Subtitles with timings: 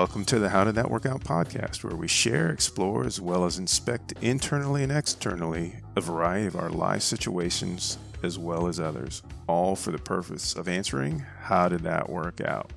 [0.00, 3.44] Welcome to the How Did That Work Out podcast, where we share, explore, as well
[3.44, 9.22] as inspect internally and externally a variety of our life situations as well as others,
[9.46, 12.72] all for the purpose of answering how did that work out.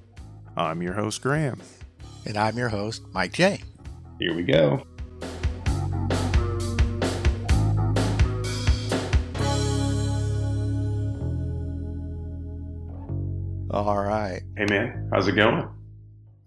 [0.57, 1.61] I'm your host, Graham.
[2.25, 3.61] And I'm your host, Mike J.
[4.19, 4.85] Here we go.
[13.71, 14.41] All right.
[14.57, 15.69] Hey man, how's it going?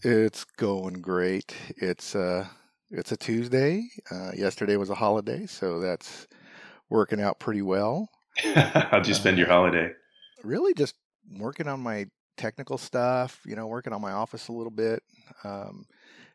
[0.02, 1.54] It's going great.
[1.76, 2.46] It's uh
[2.90, 3.88] it's a Tuesday.
[4.10, 6.28] Uh, yesterday was a holiday, so that's
[6.88, 8.08] working out pretty well.
[8.54, 9.90] How'd you spend your Uh, holiday?
[10.44, 10.94] Really just
[11.38, 15.02] working on my technical stuff, you know, working on my office a little bit.
[15.42, 15.86] Um,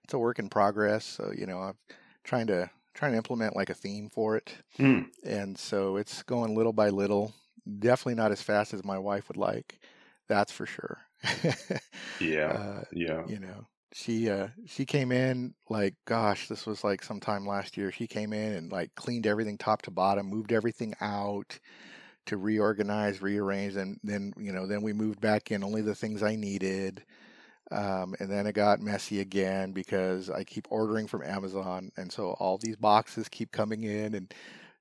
[0.03, 1.77] it's a work in progress, so you know, I'm
[2.23, 4.53] trying to trying to implement like a theme for it.
[4.75, 5.03] Hmm.
[5.23, 7.33] and so it's going little by little.
[7.79, 9.79] Definitely not as fast as my wife would like.
[10.27, 10.97] That's for sure.
[12.19, 13.23] Yeah, uh, yeah.
[13.27, 17.91] you know, she uh, she came in like, gosh, this was like sometime last year.
[17.91, 21.59] She came in and like cleaned everything top to bottom, moved everything out
[22.27, 26.23] to reorganize, rearrange, and then you know, then we moved back in only the things
[26.23, 27.03] I needed.
[27.71, 32.31] Um, and then it got messy again because I keep ordering from Amazon, and so
[32.31, 34.33] all these boxes keep coming in, and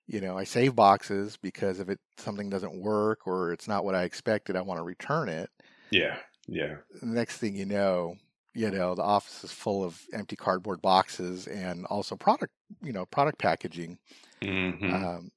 [0.09, 3.95] you know I save boxes because if it something doesn't work or it's not what
[3.95, 5.51] I expected, I want to return it.
[5.91, 6.19] Yeah,
[6.51, 6.79] yeah.
[7.03, 8.17] Next thing you know,
[8.55, 13.07] you know the office is full of empty cardboard boxes and also product, you know,
[13.07, 13.99] product packaging.
[14.43, 15.31] hmm Um,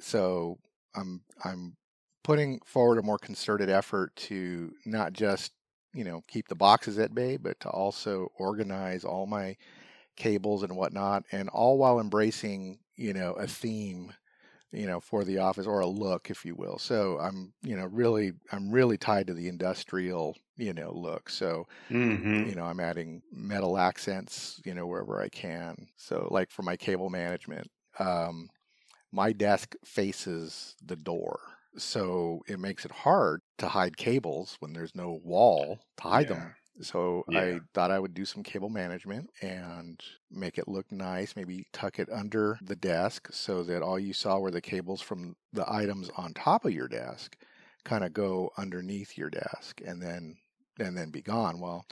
[0.00, 0.58] so
[0.96, 1.76] I'm I'm
[2.24, 5.52] putting forward a more concerted effort to not just
[5.94, 9.56] you know keep the boxes at bay, but to also organize all my
[10.16, 14.14] cables and whatnot, and all while embracing you know a theme
[14.72, 16.78] you know for the office or a look if you will.
[16.78, 21.30] So i'm you know really i'm really tied to the industrial you know look.
[21.30, 25.88] So hmm you know i'm adding metal accents you know wherever i can.
[25.96, 27.68] So like for my cable management
[27.98, 28.50] um
[29.12, 31.40] my desk faces the door.
[31.78, 36.56] So it makes it hard to hide cables when there's no wall to hide them
[36.80, 37.40] so Yeah.
[37.40, 40.00] i thought i would do some cable management and
[40.30, 44.38] make it look nice maybe tuck it under the desk so that all you saw
[44.38, 47.36] were the cables from the items on top of your desk
[47.84, 50.36] kind of go underneath your desk and then
[50.78, 51.84] and then be gone well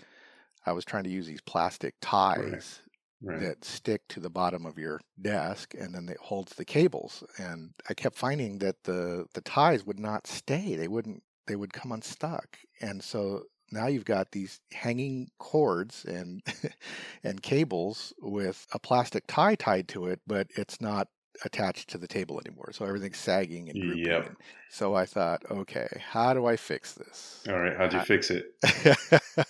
[0.66, 2.80] i was trying to use these plastic ties
[3.22, 3.40] Right.
[3.40, 7.72] that stick to the bottom of your desk and then it holds the cables and
[7.88, 11.92] i kept finding that the the ties would not stay they wouldn't they would come
[11.92, 13.42] unstuck and so
[13.72, 16.42] now you've got these hanging cords and
[17.24, 21.08] and cables with a plastic tie tied to it but it's not
[21.44, 24.36] attached to the table anymore so everything's sagging and drooping Yep.
[24.70, 27.76] So i thought okay how do i fix this All right.
[27.76, 28.54] How'd you I- fix it?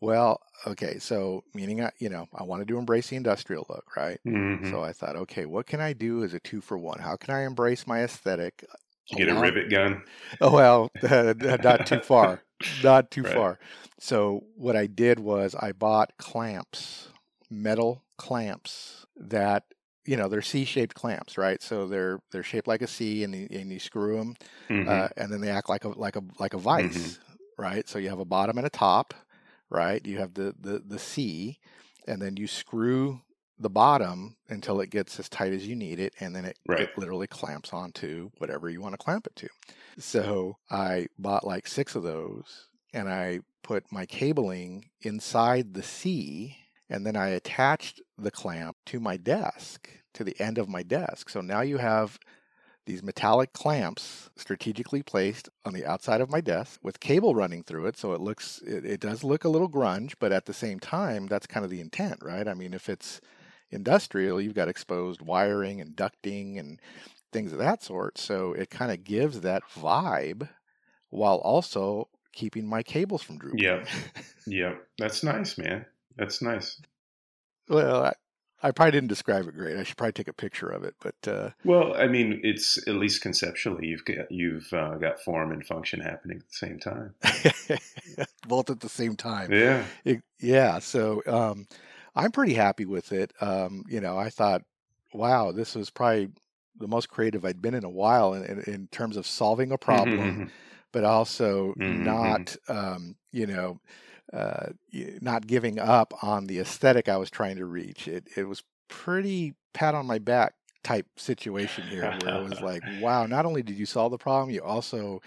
[0.00, 4.18] well, okay, so meaning I, you know, I wanted to embrace the industrial look, right?
[4.24, 6.98] hmm So I thought, okay, what can I do as a two for one?
[6.98, 8.64] How can I embrace my aesthetic?
[9.10, 10.02] you get a rivet gun?
[10.40, 13.24] Oh well, not too far, not too Right.
[13.24, 13.58] far.
[13.98, 17.08] So what I did was I bought clamps,
[17.50, 19.64] metal clamps that
[20.04, 21.62] you know they're C-shaped clamps, right?
[21.62, 24.34] So they're they're shaped like a C, and you, and you screw them
[24.68, 27.18] hmm uh, and then they act like a like a like a vice,
[27.58, 27.88] right?
[27.88, 29.14] So you have a bottom and a top,
[29.70, 30.04] right?
[30.04, 31.58] You have the the the C,
[32.06, 33.20] and then you screw
[33.58, 36.80] the bottom until it gets as tight as you need it, and then it, Right.
[36.80, 39.48] it literally clamps onto whatever you want to clamp it to.
[39.98, 46.58] So I bought like six of those, and I put my cabling inside the C,
[46.88, 51.28] and then I attached the clamp to my desk, to the end of my desk.
[51.30, 52.18] So now you have
[52.86, 57.86] these metallic clamps strategically placed on the outside of my desk with cable running through
[57.86, 60.78] it so it looks it, it does look a little grunge but at the same
[60.78, 63.20] time that's kind of the intent right i mean if it's
[63.74, 66.80] industrial you've got exposed wiring and ducting and
[67.32, 70.48] things of that sort so it kind of gives that vibe
[71.10, 73.88] while also keeping my cables from drooping Yep.
[74.46, 74.86] Yep.
[74.98, 75.86] That's nice, man.
[76.16, 76.80] That's nice.
[77.68, 78.12] well I,
[78.62, 81.14] I probably didn't describe it great i should probably take a picture of it but
[81.28, 85.64] uh Well, I mean, it's at least conceptually you've got you've uh, got form and
[85.66, 87.14] function happening at the same time.
[88.48, 89.84] both at the same time Yeah.
[90.04, 91.66] It- yeah, so um,
[92.14, 93.32] I'm pretty happy with it.
[93.40, 94.62] Um, you know, I thought,
[95.12, 96.30] wow, this was probably
[96.76, 99.78] the most creative I'd been in a while in, in, in terms of solving a
[99.78, 100.50] problem, Mhm.
[100.92, 103.80] but also Mhm, not, um, you know,
[104.32, 104.68] uh,
[105.20, 108.08] not giving up on the aesthetic I was trying to reach.
[108.08, 112.82] It it was pretty pat on my back type situation here, where it was like,
[112.86, 115.20] wow, not only did you solve the problem, you also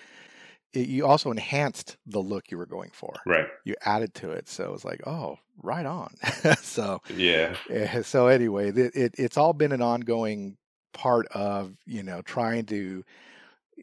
[0.73, 3.13] it, you also enhanced the look you were going for.
[3.25, 3.47] Right.
[3.63, 6.15] You added to it, so it was like, oh, right on.
[6.61, 7.55] so Yeah.
[7.69, 10.57] eh, so anyway, it, it it's all been an ongoing
[10.93, 13.03] part of you know trying to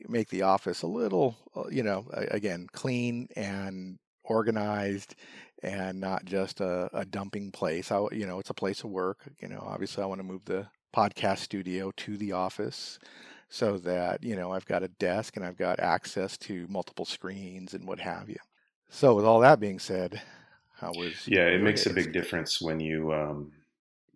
[0.09, 5.15] make the office a little uh, you know again clean and organized
[5.63, 7.91] and not just a, a dumping place.
[7.91, 9.21] I, you know, it's a place of work.
[9.41, 12.99] You know, obviously, I want to move the podcast studio to the office
[13.55, 17.73] so that you know I've got a desk and I've got access to multiple screens
[17.73, 18.39] and what have you.
[18.91, 20.21] So, with all that being said,
[20.75, 23.53] how was Yeah, it makes a big difference when you um,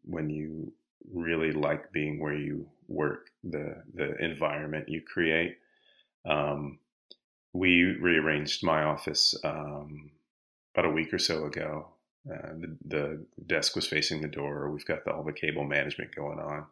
[0.05, 0.73] when you
[1.15, 5.59] really like being where you work, the the environment you create.
[6.25, 6.81] Um,
[7.53, 10.11] we rearranged my office um,
[10.75, 11.87] about a week or so ago.
[12.29, 14.69] Uh, the, the desk was facing the door.
[14.71, 16.67] We've got the, all the cable management going on,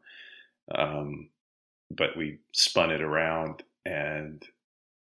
[0.74, 1.28] um,
[1.90, 4.44] but we spun it around, and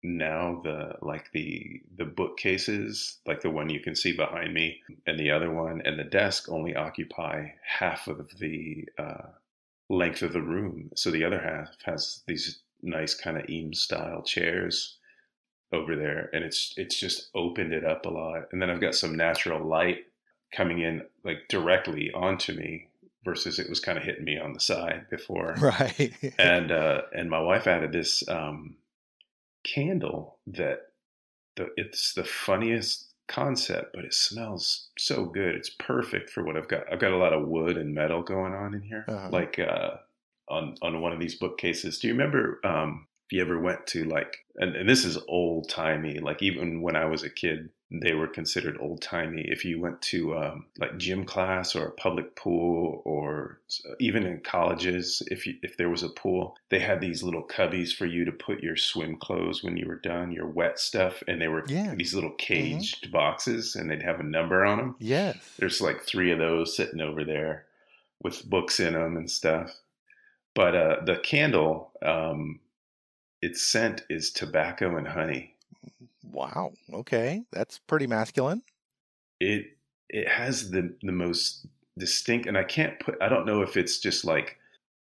[0.03, 5.17] now the like the the bookcases, like the one you can see behind me, and
[5.19, 9.27] the other one, and the desk only occupy half of the uh,
[9.89, 10.91] length of the room.
[10.95, 14.97] So the other half has these nice kind of Eames style chairs
[15.71, 18.49] over there, and it's it's just opened it up a lot.
[18.51, 20.05] And then I've got some natural light
[20.51, 22.89] coming in like directly onto me
[23.25, 25.55] versus it was kind of hitting me on the side before.
[25.61, 26.13] right.
[26.37, 28.75] And uh, and my wife added this um,
[29.63, 30.79] candle that
[31.55, 35.55] the it's the funniest concept, but it smells so good.
[35.55, 36.91] It's perfect for what I've got.
[36.91, 39.29] I've got a lot of wood and metal going on in here, Uh-huh.
[39.31, 39.91] like uh,
[40.49, 41.99] on on one of these bookcases.
[41.99, 44.37] Do you remember um, you ever went to like?
[44.57, 46.19] And, and this is old timey.
[46.19, 49.43] Like even when I was a kid, they were considered old timey.
[49.47, 53.59] If you went to um, like gym class or a public pool, or
[53.99, 57.93] even in colleges, if you, if there was a pool, they had these little cubbies
[57.95, 61.39] for you to put your swim clothes when you were done, your wet stuff, and
[61.39, 61.93] they were Yeah.
[61.95, 64.95] these little caged boxes, and they'd have a number on them.
[64.99, 65.35] yes.
[65.59, 67.65] There's like three of those sitting over there
[68.23, 69.71] with books in them and stuff.
[70.55, 72.59] But uh, the candle, um,
[73.43, 75.53] its scent is tobacco and honey.
[76.31, 76.71] Wow.
[76.93, 77.43] Okay.
[77.51, 78.63] That's pretty masculine.
[79.41, 79.75] It
[80.09, 81.67] it has the the most
[81.97, 83.15] distinct, and I can't put.
[83.21, 84.57] I don't know if it's just like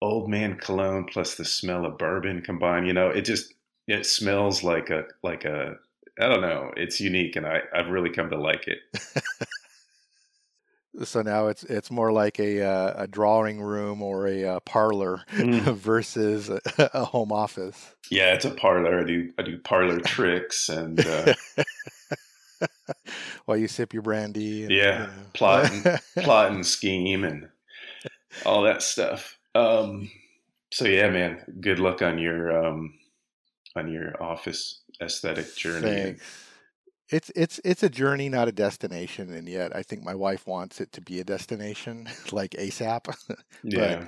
[0.01, 2.85] old man cologne plus the smell of bourbon combined.
[2.85, 3.53] You know, it just
[3.87, 5.77] it smells like a like a.
[6.19, 6.71] I don't know.
[6.75, 8.79] It's unique, and I I've really come to like it.
[11.03, 15.23] So now it's it's more like a uh, a drawing room or a uh, parlor
[15.33, 15.61] Mm.
[15.75, 16.59] versus a,
[16.93, 17.93] a home office.
[18.09, 19.01] Yeah, it's a parlor.
[19.01, 20.99] I do I do parlor tricks and.
[21.05, 21.33] Uh,
[23.45, 24.63] While you sip your brandy.
[24.63, 25.13] And, Yeah, you know.
[25.33, 25.83] plotting.
[26.23, 27.47] plot and scheme and
[28.45, 29.37] all that stuff.
[29.55, 30.09] Um,
[30.71, 32.93] so yeah, man, good luck on your um,
[33.75, 35.81] on your office aesthetic journey.
[36.01, 36.46] Thanks.
[37.09, 40.81] It's it's it's a journey, not a destination, and yet I think my wife wants
[40.81, 43.07] it to be a destination, like ASAP.
[43.63, 44.05] Yeah,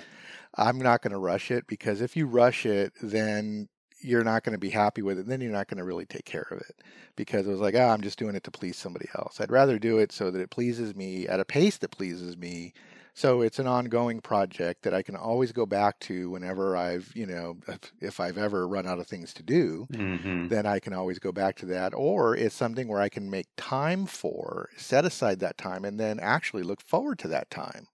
[0.55, 3.69] I'm not going to rush it because if you rush it, then
[4.01, 5.27] you're not going to be happy with it.
[5.27, 6.81] Then you're not going to really take care of it
[7.15, 9.41] because it was like, ah, I'm just doing it to please somebody else.
[9.41, 12.73] I'd rather do it so that it pleases me at a pace that pleases me.
[13.13, 17.25] So it's an ongoing project that I can always go back to whenever I've, you
[17.27, 20.93] know, if- if I've ever run out of things to do hmm then I can
[20.93, 21.93] always go back to that.
[21.95, 26.19] Or it's something where I can make time for, set aside that time, and then
[26.19, 27.87] actually look forward to that time,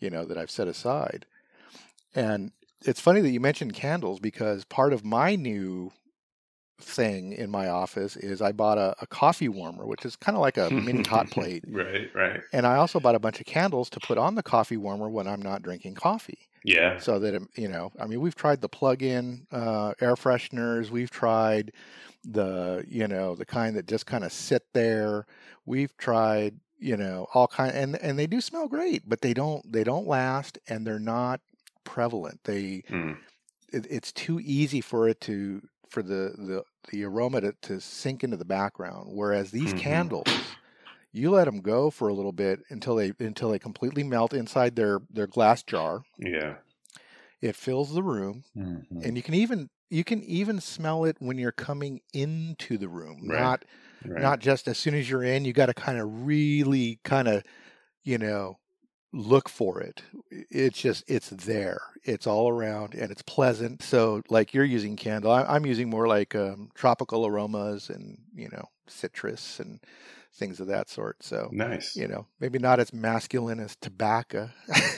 [0.00, 1.26] you know, that I've set aside.
[2.14, 2.52] And
[2.84, 5.92] it's funny that you mentioned candles because part of my new
[6.82, 10.42] thing in my office is I bought a, a coffee warmer, which is kind of
[10.42, 11.64] like a mini hot plate.
[11.68, 12.40] Right, right.
[12.52, 15.26] And I also bought a bunch of candles to put on the coffee warmer when
[15.26, 18.68] I'm not drinking coffee Yeah, so that it, you know i mean we've tried the
[18.68, 21.72] plug-in uh, air fresheners we've tried
[22.24, 25.26] the you know the kind that just kind of sit there
[25.66, 29.72] we've tried you know all kind and and they do smell great but they don't
[29.72, 31.40] they don't last and they're not
[31.84, 33.18] prevalent they Mm.
[33.72, 38.24] it, it's too easy for it to for the the the aroma to, to sink
[38.24, 39.72] into the background whereas these Mhm.
[39.72, 40.56] candles
[41.12, 44.76] you let them go for a little bit until they until they completely melt inside
[44.76, 46.58] their their glass jar yeah.
[47.40, 49.04] it fills the room Mhm.
[49.04, 53.20] and you can even you can even smell it when you're coming into the room
[53.22, 53.24] Right.
[53.30, 53.64] not
[54.04, 54.18] Right.
[54.18, 57.44] not just as soon as you're in you got to kind of really kind of
[58.04, 58.58] you know
[59.12, 64.54] look for it it's just it's there it's all around and it's pleasant so like
[64.54, 69.60] you're using candle I, i'm using more like um, tropical aromas and you know citrus
[69.60, 69.80] and
[70.34, 71.94] things of that sort so nice.
[71.94, 74.48] you know maybe not as masculine as tobacco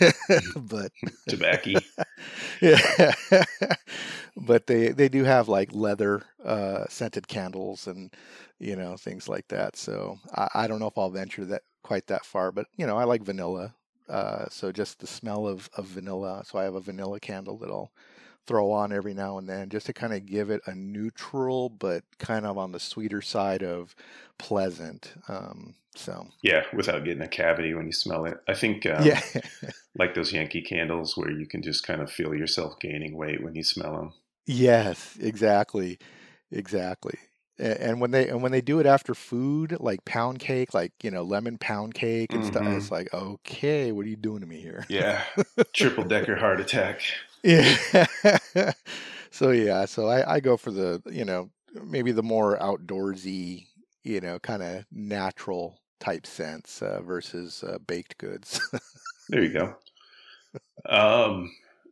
[0.57, 0.93] but
[1.29, 1.73] Tobacco.
[2.61, 3.15] yeah.
[4.37, 8.15] but they they do have like leather uh, scented candles and
[8.59, 9.77] you know things like that.
[9.77, 12.97] So I, I don't know if I'll venture that quite that far, but you know
[12.97, 13.75] I like vanilla.
[14.09, 16.43] Uh, so just the smell of, of vanilla.
[16.47, 17.91] So I have a vanilla candle that I'll
[18.47, 22.05] throw on every now and then just to kind of give it a neutral but
[22.19, 23.95] kind of on the sweeter side of
[24.39, 25.15] pleasant.
[25.29, 28.39] Um, so yeah, without getting a cavity when you smell it.
[28.49, 29.21] I think um, yeah,
[29.99, 33.55] like those Yankee candles where you can just kind of feel yourself gaining weight when
[33.55, 34.15] you smell them.
[34.47, 35.99] yes, exactly,
[36.51, 37.19] exactly.
[37.59, 41.11] And when they and when they do it after food, like pound cake, like you
[41.11, 42.77] know lemon pound cake and stuff, Mhm.
[42.77, 44.89] it's like okay, what are you doing to me here?
[44.89, 45.25] Yeah,
[45.73, 47.03] triple decker heart attack.
[47.43, 48.07] Yeah.
[49.31, 51.51] so yeah, so I, I go for the you know
[51.83, 53.67] maybe the more outdoorsy
[54.03, 58.61] you know kind of natural type sense uh, versus uh, baked goods.
[59.29, 59.77] There you go.
[60.89, 61.51] Um,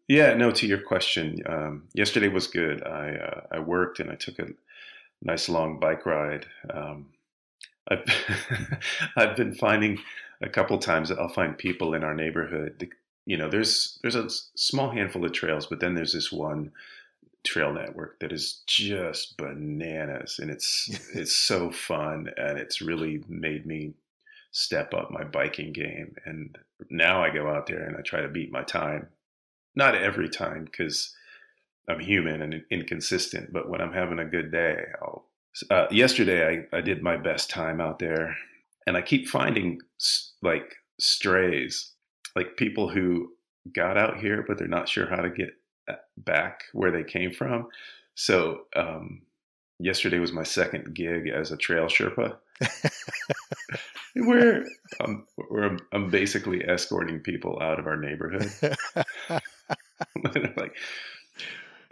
[0.08, 0.50] yeah, no.
[0.50, 2.82] To your question, um, yesterday was good.
[2.84, 4.48] I uh, I worked and I took a
[5.22, 6.46] nice long bike ride.
[6.70, 7.06] Um,
[7.88, 8.04] I've
[9.16, 9.98] I've been finding
[10.40, 12.90] a couple times that I'll find people in our neighborhood.
[13.26, 16.72] You know, there's there's a small handful of trails, but then there's this one
[17.44, 23.66] trail network that is just bananas, and it's it's so fun, and it's really made
[23.66, 23.94] me
[24.52, 26.14] step up my biking game.
[26.24, 26.58] And
[26.90, 29.08] now I go out there and I try to beat my time.
[29.74, 31.14] Not every time because
[31.88, 35.26] I'm human and inconsistent, but when I'm having a good day, I'll.
[35.70, 38.34] Uh, yesterday, I, I did my best time out there,
[38.86, 39.80] and I keep finding
[40.40, 41.92] like strays,
[42.34, 43.28] like people who
[43.74, 45.50] got out here, but they're not sure how to get
[45.88, 47.68] uh, back where they came from.
[48.14, 49.22] So, um,
[49.78, 52.38] yesterday was my second gig as a trail Sherpa
[54.14, 54.64] where
[55.00, 58.50] um, where I'm, I'm basically escorting people out of our neighborhood.
[60.56, 60.76] like,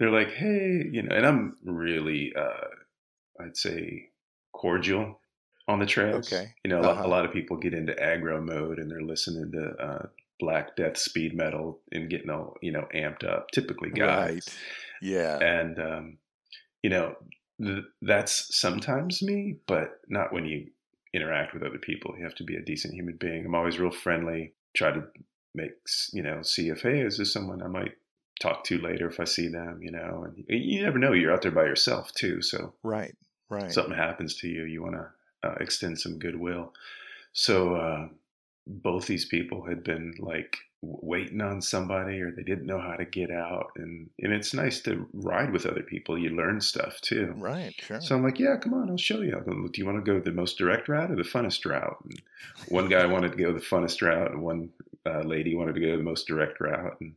[0.00, 2.66] they're like, hey, you know, and I'm really, uh,
[3.40, 4.08] I'd say,
[4.52, 5.20] cordial
[5.68, 6.32] on the trails.
[6.32, 6.52] Okay.
[6.64, 7.06] You know, a, lot, Uh-huh.
[7.06, 10.06] a lot of people get into aggro mode and they're listening to uh,
[10.40, 13.50] Black Death speed metal and getting all you know amped up.
[13.52, 14.58] Typically, guys right.
[15.02, 15.38] Yeah.
[15.38, 16.18] and um,
[16.82, 17.14] you know
[17.62, 20.68] th- that's sometimes me but not when you
[21.12, 23.90] interact with other people you have to be a decent human being i'm always real
[23.90, 25.02] friendly try to
[25.54, 25.72] make
[26.12, 27.92] you know see if hey is this someone i might
[28.40, 31.42] talk to later if i see them you know and you never know you're out
[31.42, 33.14] there by yourself too so Right.
[33.48, 33.72] Right.
[33.72, 36.72] something happens to you you want to uh, extend some goodwill
[37.32, 38.08] so uh,
[38.66, 43.04] both these people had been like waiting on somebody or they didn't know how to
[43.04, 47.34] get out and and it's nice to ride with other people you learn stuff too
[47.36, 47.74] right.
[47.78, 48.00] Sure.
[48.00, 50.18] so i'm like yeah come on i'll show you go, do you want to go
[50.18, 52.22] the most direct route or the funnest route and
[52.68, 54.70] one guy wanted to go the funnest route and one
[55.06, 57.14] uh, lady wanted to go the most direct route and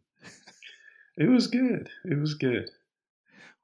[1.17, 2.69] it was good it was good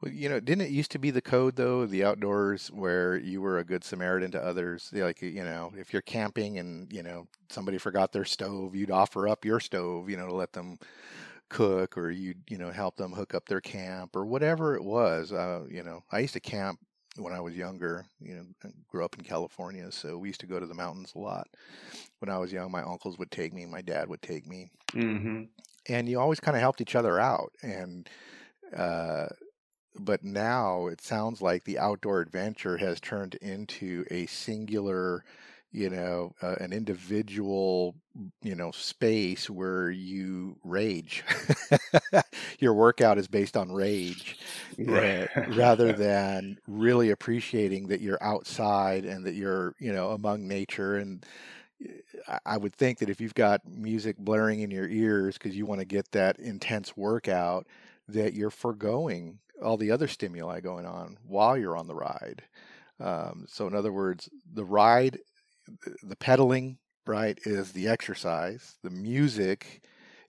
[0.01, 3.41] Well, you know, didn't it used to be the code though, the outdoors, where you
[3.41, 4.89] were a good Samaritan to others?
[4.93, 9.27] Like, you know, if you're camping and you know somebody forgot their stove, you'd offer
[9.27, 10.79] up your stove, you know, to let them
[11.49, 15.33] cook, or you'd you know help them hook up their camp or whatever it was.
[15.33, 16.79] Uh, you know, I used to camp
[17.17, 18.05] when I was younger.
[18.21, 21.19] You know, grew up in California, so we used to go to the mountains a
[21.19, 21.47] lot.
[22.19, 25.43] When I was young, my uncles would take me, my dad would take me, mm-hmm.
[25.89, 28.09] And you always kind of helped each other out and
[28.75, 29.27] uh
[29.99, 35.23] but now it sounds like the outdoor adventure has turned into a singular
[35.71, 37.95] you know uh, an individual
[38.41, 41.23] you know space where you rage.
[42.59, 44.37] Your workout is based on rage
[44.87, 50.97] uh, rather than really appreciating that you're outside and that you're you know among nature
[50.97, 51.25] and
[52.45, 55.79] I- would think that if you've got music blaring in your ears because you want
[55.79, 57.67] to get that intense workout,
[58.07, 62.43] that you're foregoing all the other stimuli going on while you're on the ride.
[62.99, 65.19] Um, so, in other words, the ride,
[66.03, 68.77] the pedaling, right, is the exercise.
[68.83, 69.83] The music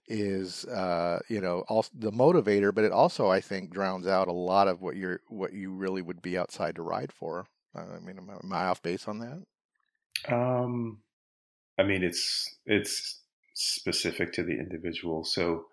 [0.07, 4.33] is, uh, you know, also the motivator, but it also, I think, drowns out a
[4.33, 7.47] lot of what you're, what you really would be outside to ride for.
[7.75, 9.43] I mean, am I off base on that?
[10.27, 11.01] Um,
[11.79, 13.19] I mean, it's it's
[13.53, 15.23] specific to the individual.
[15.23, 15.65] So,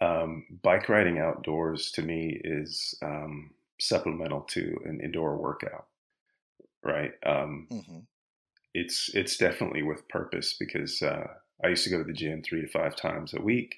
[0.00, 5.86] um, bike riding outdoors to me is um, supplemental to an indoor workout,
[6.82, 7.12] right?
[7.24, 7.98] Um, hmm
[8.74, 11.26] it's it's definitely with purpose because uh,
[11.64, 13.76] I used to go to the gym three to five times a week,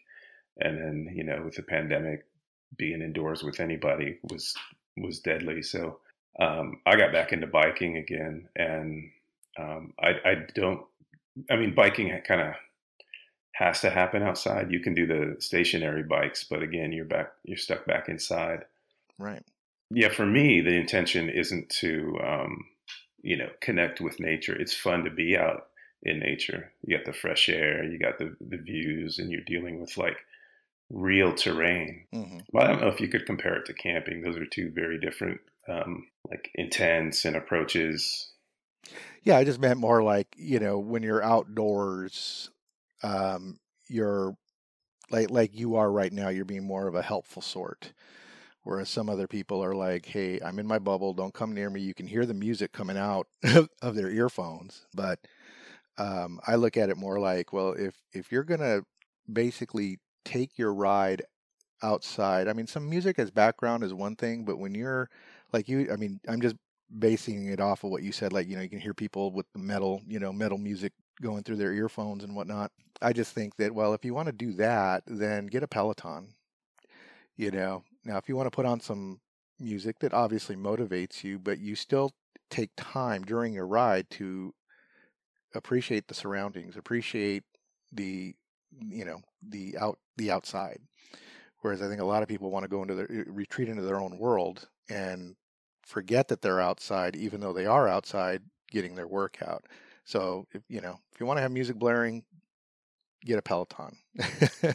[0.59, 2.27] and then you know with the pandemic,
[2.77, 4.55] being indoors with anybody was
[4.97, 5.63] was deadly.
[5.63, 5.99] So
[6.39, 9.11] um, I got back into biking again, and
[9.59, 10.83] um, I, I don't.
[11.51, 12.55] I mean, biking kind of
[13.55, 14.71] has to happen outside.
[14.73, 17.33] You can do the stationary bikes, but again, you're back.
[17.45, 18.65] You're stuck back inside.
[19.19, 19.45] right.
[19.93, 22.65] Yeah, for me, the intention isn't to, um,
[23.23, 24.55] you know, connect with nature.
[24.55, 25.67] It's fun to be out
[26.05, 26.73] in nature.
[26.87, 30.19] You got the fresh air, you got the the views, and you're dealing with like
[30.91, 32.07] real terrain.
[32.13, 34.23] hmm Well, I don't know if you could compare it to camping.
[34.23, 38.30] Those are two very different, um, like intents and approaches.
[39.23, 42.51] Yeah, I just meant more like, you know, when you're outdoors,
[43.03, 43.59] um,
[43.89, 44.37] you're
[45.11, 47.93] like like you are right now, you're being more of a helpful sort.
[48.65, 51.81] Whereas some other people are like, hey, I'm in my bubble, don't come near me.
[51.83, 53.27] You can hear the music coming out
[53.83, 54.87] of their earphones.
[54.95, 55.21] But
[55.99, 58.81] um, I look at it more like, well, if if you're gonna
[59.33, 61.23] basically take your ride
[61.83, 65.11] outside, I mean, some music as background is one thing, but when you're
[65.53, 66.57] like you, I mean, I'm just
[66.99, 68.33] basing it off of what you said.
[68.33, 70.93] Like, you know, you can hear people with the metal, you know, metal music
[71.23, 72.73] going through their earphones and whatnot.
[73.03, 76.35] I just think that, well, if you want to do that, then get a Peloton.
[77.37, 79.21] You know, now if you want to put on some
[79.59, 82.13] music that obviously motivates you, but you still
[82.51, 84.53] take time during your ride to
[85.55, 87.45] appreciate the surroundings, appreciate
[87.93, 88.35] the
[88.79, 90.81] you know the out the outside.
[91.61, 93.83] Whereas I think a lot of people want to go into their uh, retreat into
[93.83, 95.37] their own world and
[95.85, 99.65] forget that they're outside, even though they are outside getting their workout.
[100.05, 102.25] So if you know if you want to have music blaring,
[103.25, 103.97] get a Peloton.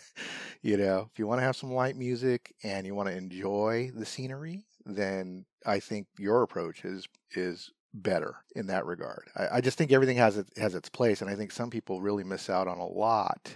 [0.61, 3.91] you know, if you want to have some light music and you want to enjoy
[3.93, 9.29] the scenery, then I think your approach is is better in that regard.
[9.35, 12.01] I, I just think everything has it has its place, and I think some people
[12.01, 13.55] really miss out on a lot,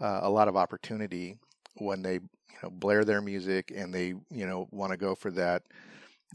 [0.00, 1.38] uh, a lot of opportunity
[1.76, 5.30] when they you know blare their music and they you know want to go for
[5.32, 5.62] that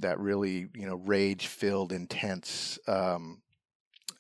[0.02, 3.42] that really you know rage filled intense um,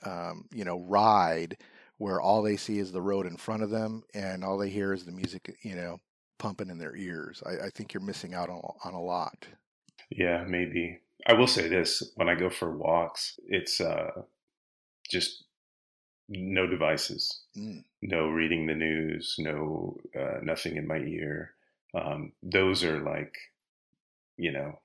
[0.05, 1.57] um, you know ride
[1.97, 4.93] where all they see is the road in front of them and all they hear
[4.93, 5.97] is the music you know
[6.39, 7.43] pumping in their ears.
[7.45, 9.47] I, I think you're missing out on on a lot.
[10.09, 10.99] Yeah, maybe.
[11.27, 14.11] I will say this: when I go for walks, it's uh,
[15.09, 15.45] just
[16.29, 17.83] no devices, Mm.
[18.01, 21.53] no reading the news, no uh, nothing in my ear.
[21.93, 23.35] Um, those are like,
[24.37, 24.80] you know,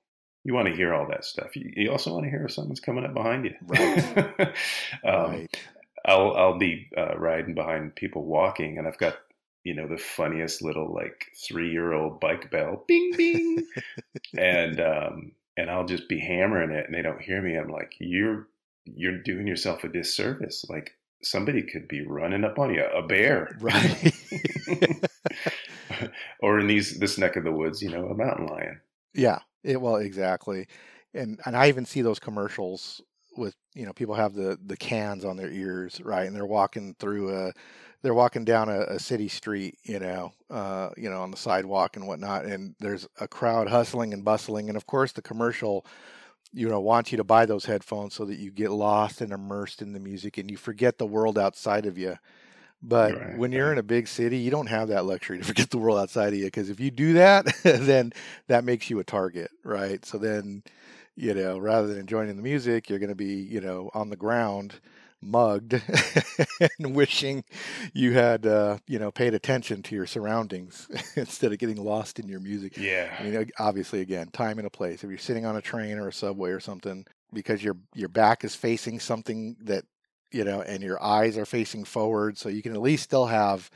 [0.46, 1.56] you want to hear all that stuff.
[1.56, 3.54] You, you also want to hear if someone's coming up behind you.
[3.66, 4.38] Right.
[5.04, 5.56] um, right.
[6.04, 9.16] I'll I'll be uh, riding behind people walking, and I've got
[9.64, 13.66] you know the funniest little like three year old bike bell, bing bing,
[14.38, 17.56] and um, and I'll just be hammering it, and they don't hear me.
[17.56, 18.46] I'm like, you're
[18.84, 20.64] you're doing yourself a disservice.
[20.68, 24.14] Like somebody could be running up on you, a bear, Right.
[26.40, 28.80] or in these this neck of the woods, you know, a mountain lion.
[29.16, 30.66] Yeah, it, well, exactly,
[31.14, 33.00] and and I even see those commercials
[33.36, 36.94] with you know people have the the cans on their ears, right, and they're walking
[37.00, 37.52] through a,
[38.02, 41.96] they're walking down a, a city street, you know, uh, you know, on the sidewalk
[41.96, 45.86] and whatnot, and there's a crowd hustling and bustling, and of course the commercial,
[46.52, 49.82] you know, wants you to buy those headphones so that you get lost and immersed
[49.82, 52.16] in the music and you forget the world outside of you.
[52.82, 53.72] But Right, when you're right.
[53.72, 56.38] in a big city, you don't have that luxury to forget the world outside of
[56.38, 56.44] you.
[56.46, 58.12] Because if you do that, then
[58.48, 60.04] that makes you a target, right?
[60.04, 60.62] So then,
[61.16, 64.16] you know, rather than enjoying the music, you're going to be, you know, on the
[64.16, 64.80] ground,
[65.22, 65.80] mugged,
[66.78, 67.44] and wishing
[67.94, 72.28] you had, uh, you know, paid attention to your surroundings instead of getting lost in
[72.28, 72.74] your music.
[72.76, 75.02] Yeah, I mean, obviously, again, time and a place.
[75.02, 78.44] If you're sitting on a train or a subway or something, because your your back
[78.44, 79.84] is facing something that
[80.32, 83.70] you know, and your eyes are facing forward, so you can at least still have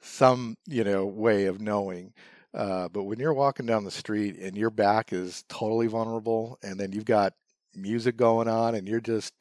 [0.00, 2.12] some you know way of knowing.
[2.54, 6.78] Uh, but when you're walking down the street and your back is totally vulnerable, and
[6.80, 7.34] then you've got
[7.74, 9.34] music going on, and you're just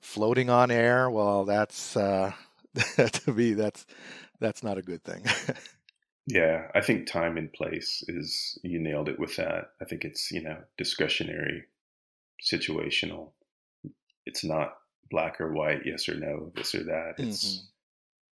[0.00, 2.32] floating on air, well, that's uh,
[2.96, 3.86] to me that's
[4.40, 5.24] that's not a good thing.
[6.26, 9.72] Yeah, I think time and place is you nailed it with that.
[9.80, 11.64] I think it's, you know, discretionary,
[12.42, 13.32] situational.
[14.26, 14.76] It's not
[15.12, 17.14] black or white, yes or no, this or that.
[17.18, 17.68] It's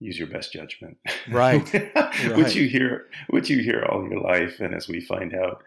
[0.01, 0.97] use your best judgment.
[1.31, 1.63] Right,
[2.35, 5.63] which you hear which you hear all your life and as we find out,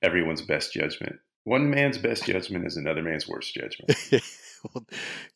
[0.00, 1.16] everyone's best judgment.
[1.44, 3.92] One man's best judgment is another man's worst judgment.
[4.74, 4.86] well,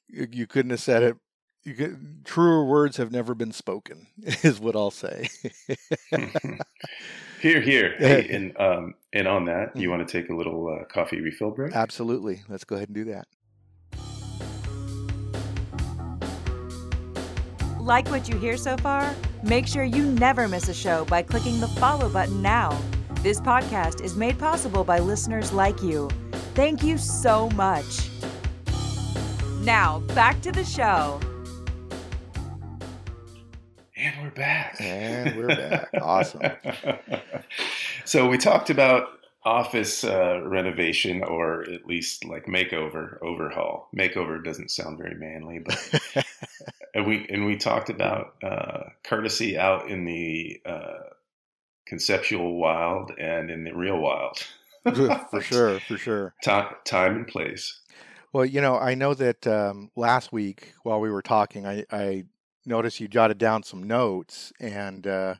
[0.09, 1.17] you couldn't have said it.
[1.65, 4.07] You could, truer words have never been spoken,
[4.45, 5.29] is what I'll say.
[7.41, 7.97] hear, hear.
[7.99, 9.97] Hey, and um and on that, you Mhm.
[9.99, 11.75] want to take a little uh, coffee refill break?
[11.75, 12.43] Absolutely.
[12.49, 13.27] Let's go ahead and do that.
[17.87, 19.15] Like what you hear so far?
[19.45, 22.77] Make sure you never miss a show by clicking the follow button now.
[23.23, 26.11] This podcast is made possible by listeners like you.
[26.57, 28.11] Thank you so much.
[29.61, 31.21] Now, back to the show.
[33.97, 34.81] And we're back.
[34.81, 35.89] And we're back.
[36.03, 36.43] Awesome.
[38.05, 39.11] so we talked about
[39.45, 46.25] office uh, renovation or at least like makeover overhaul makeover doesn't sound very manly but
[46.97, 51.11] and we and we talked about uh, courtesy out in the uh,
[51.87, 54.39] conceptual wild and in the real wild.
[55.31, 56.35] For sure for sure.
[56.45, 57.81] Time, time and place.
[58.33, 62.25] Well you know i know that um, last week while we were talking i, I
[62.65, 65.35] noticed you jotted down some notes and uh,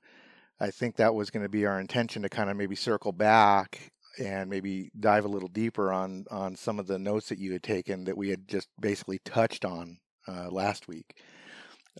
[0.59, 3.93] I think that was going to be our intention to kind of maybe circle back
[4.19, 7.63] and maybe dive a little deeper on on some of the notes that you had
[7.63, 11.17] taken that we had just basically touched on uh, last week.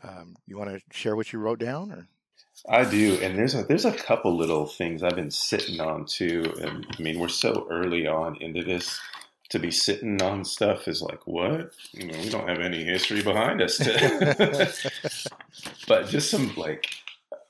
[0.03, 2.07] Um, you want to share what you wrote down, or?
[2.69, 6.53] I do, and there's a there's a couple little things I've been sitting on too.
[6.61, 8.99] And I mean, we're so early on into this
[9.51, 11.71] to be sitting on stuff is like what?
[11.93, 13.77] You know, we don't have any history behind us.
[13.79, 14.73] To
[15.89, 16.89] but just some like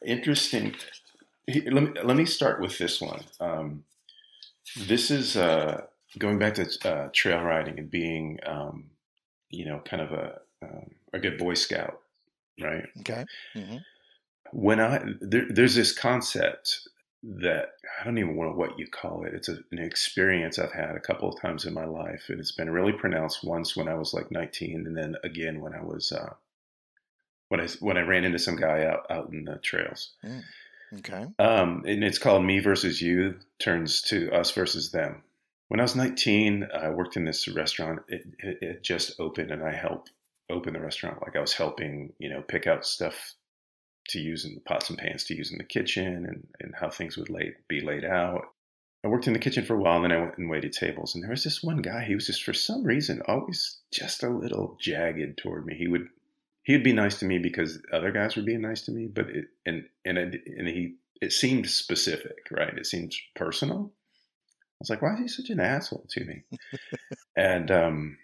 [0.04, 0.74] interesting.
[1.48, 3.22] Let me let me start with this one.
[3.40, 3.84] Um,
[4.76, 5.82] this is uh,
[6.18, 8.90] going back to uh, trail riding and being, um,
[9.50, 12.00] you know, kind of a um, a good Boy Scout,
[12.60, 12.86] right?
[13.00, 13.24] Okay.
[13.54, 13.76] Mm-hmm.
[14.52, 16.88] When I there, there's this concept
[17.22, 19.34] that I don't even know what you call it.
[19.34, 22.52] It's a, an experience I've had a couple of times in my life, and it's
[22.52, 23.44] been really pronounced.
[23.44, 26.34] Once when I was like 19, and then again when I was uh,
[27.48, 30.12] when I when I ran into some guy out out in the trails.
[30.24, 30.42] Mm.
[30.98, 31.26] Okay.
[31.38, 35.22] Um, and it's called Me versus You turns to Us versus Them.
[35.68, 38.00] When I was 19, I worked in this restaurant.
[38.08, 40.12] It, it, it just opened, and I helped
[40.50, 41.22] open the restaurant.
[41.22, 43.34] Like I was helping, you know, pick out stuff
[44.08, 46.88] to use in the pots and pans to use in the kitchen, and, and how
[46.88, 48.42] things would lay, be laid out.
[49.04, 51.14] I worked in the kitchen for a while, and then I went and waited tables.
[51.14, 52.04] And there was this one guy.
[52.04, 55.76] He was just, for some reason, always just a little jagged toward me.
[55.76, 56.08] He would
[56.66, 59.46] he'd be nice to me because other guys were being nice to me, but it
[59.64, 62.76] and and it, and he it seemed specific, right?
[62.76, 63.92] It seemed personal.
[63.94, 66.42] I was like, why is he such an asshole to me?
[67.36, 68.18] and um,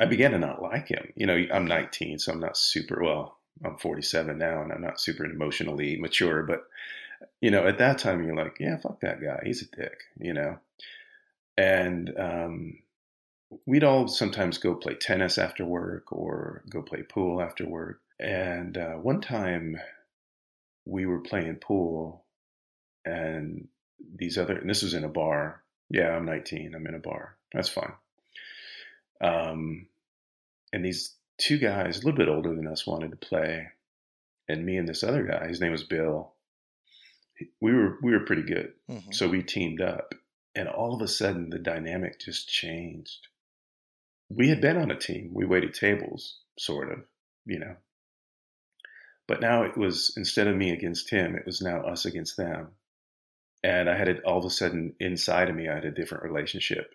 [0.00, 1.12] I began to not like him.
[1.14, 3.36] You know, I'm 19, so I'm not super well.
[3.62, 6.42] I'm 47 now, and I'm not super emotionally mature.
[6.42, 6.64] But
[7.42, 9.42] you know, at that time, you're like, yeah, fuck that guy.
[9.44, 10.00] He's a dick.
[10.18, 10.58] You know,
[11.58, 12.78] and um,
[13.66, 18.00] we'd all sometimes go play tennis after work or go play pool after work.
[18.18, 19.78] And uh, one time
[20.86, 22.24] we were playing pool
[23.04, 23.68] and
[24.16, 25.62] these other, and this was in a bar.
[25.90, 26.74] Yeah, I'm 19.
[26.74, 27.36] I'm in a bar.
[27.52, 27.92] That's fine.
[29.20, 29.86] Um,
[30.72, 33.68] and these two guys, a little bit older than us, wanted to play.
[34.48, 36.32] And me and this other guy, his name was Bill.
[37.60, 39.12] We were we were pretty good, mm-hmm.
[39.12, 40.14] so we teamed up.
[40.54, 43.28] And all of a sudden, the dynamic just changed
[44.30, 45.32] we had been on a team.
[45.34, 47.00] We waited tables, sort of,
[47.44, 47.76] you know.
[49.26, 52.68] But now it was instead of me against him, it was now us against them.
[53.62, 56.24] And I had it all of a sudden inside of me, I had a different
[56.24, 56.94] relationship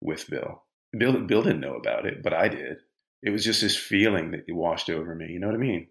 [0.00, 0.62] with Bill.
[0.96, 2.78] Bill, Bill didn't know about it, but I did.
[3.22, 5.26] It was just this feeling that washed over me.
[5.30, 5.88] You know what I mean?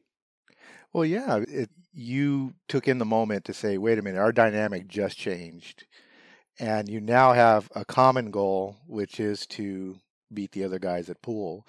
[0.94, 1.40] Well, yeah.
[1.48, 5.86] It, you took in the moment to say, wait a minute, our dynamic just changed.
[6.60, 9.98] And you now have a common goal, which is to
[10.32, 11.66] beat the other guys at pool.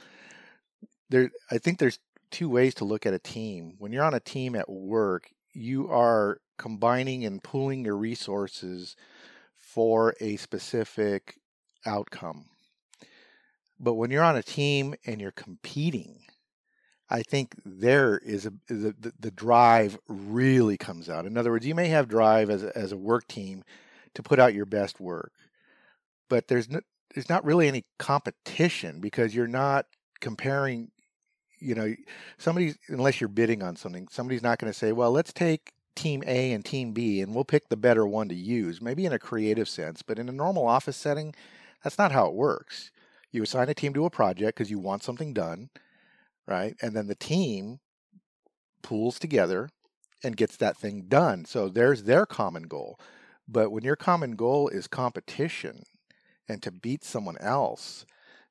[1.09, 1.99] There, I think there's
[2.31, 3.77] two ways to look at a team.
[3.79, 8.97] When you're on a team at work, you are combining and pooling your resources
[9.57, 11.39] for a specific
[11.87, 12.47] outcome.
[13.79, 16.21] But when you're on a team and you're competing,
[17.11, 21.27] I think there is a the, the, drive really comes out.
[21.27, 23.63] In other words, you may have drive as a, as a work team
[24.15, 25.33] to put out your best work,
[26.29, 26.81] but there's no,
[27.15, 29.87] there's not really any competition because you're not
[30.21, 30.91] comparing
[31.61, 31.95] you know
[32.39, 36.23] somebody unless you're bidding on something somebody's not going to say well let's take team
[36.27, 39.19] A and team B and we'll pick the better one to use maybe in a
[39.19, 41.35] creative sense but in a normal office setting
[41.83, 42.91] that's not how it works
[43.35, 45.69] you assign a team to a project because you want something done
[46.47, 47.81] right and then the team
[48.83, 49.69] pools together
[50.23, 52.99] and gets that thing done so there's their common goal
[53.47, 55.85] but when your common goal is competition
[56.49, 58.05] and to beat someone else.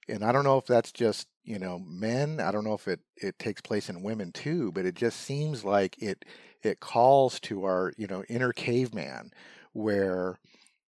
[0.07, 2.39] And I don't know if that's just, you know, men.
[2.39, 5.63] I don't know if it, it takes place in women too, but it just seems
[5.63, 6.25] like it
[6.61, 9.31] it calls to our, you know, inner caveman
[9.73, 10.39] where,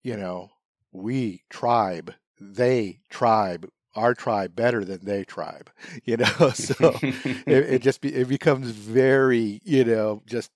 [0.02, 0.50] you know,
[0.92, 3.68] we tribe, they tribe,
[3.98, 5.70] our tribe better than they tribe
[6.04, 10.50] you know so it, it, just be, it becomes very you know just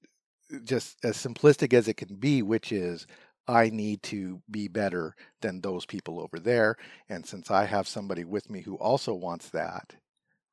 [0.65, 3.07] just as simplistic as it can be which is
[3.49, 6.77] I need to be better than those people over there.
[7.09, 9.97] And since I have somebody with me who also wants that,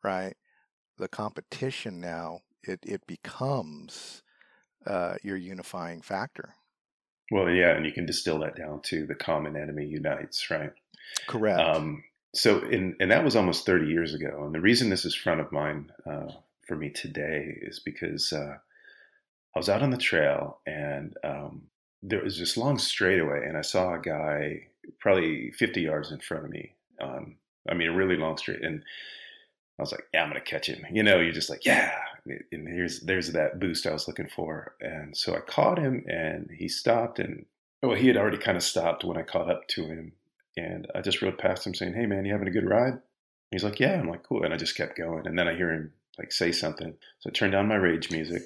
[0.04, 0.36] right?
[0.97, 4.23] The competition now, it, it becomes
[4.86, 6.56] uh, your unifying factor.
[7.32, 10.71] Well, yeah, and you can distill that down to the common enemy unites, right?
[11.28, 11.60] Correct.
[11.60, 14.43] Um, so, in, and that was almost 30 years ago.
[14.45, 16.27] And the reason this is front of mind uh,
[16.67, 18.57] for me today is because uh,
[19.55, 21.63] I was out on the trail and um,
[22.01, 24.67] there was this long straightaway, and I saw a guy
[24.99, 26.73] probably 50 yards in front of me.
[27.01, 27.35] Um,
[27.69, 28.63] I mean, a really long straight.
[28.63, 28.83] And
[29.77, 30.85] I was like, yeah, I'm to catch him.
[30.91, 31.93] You know, you're just like, yeah.
[32.25, 34.75] And here's, there's that boost I was looking for.
[34.81, 37.45] And so I caught him and he stopped and,
[37.81, 40.13] well, he had already kind of stopped when I caught up to him.
[40.59, 42.99] And I just rode past him saying, hey, man, you having a good ride?
[43.51, 43.99] He's like, yeah.
[43.99, 44.43] I'm like, cool.
[44.43, 45.25] And I just kept going.
[45.25, 46.93] And then I hear him like say something.
[47.19, 48.43] So I turned down my rage music.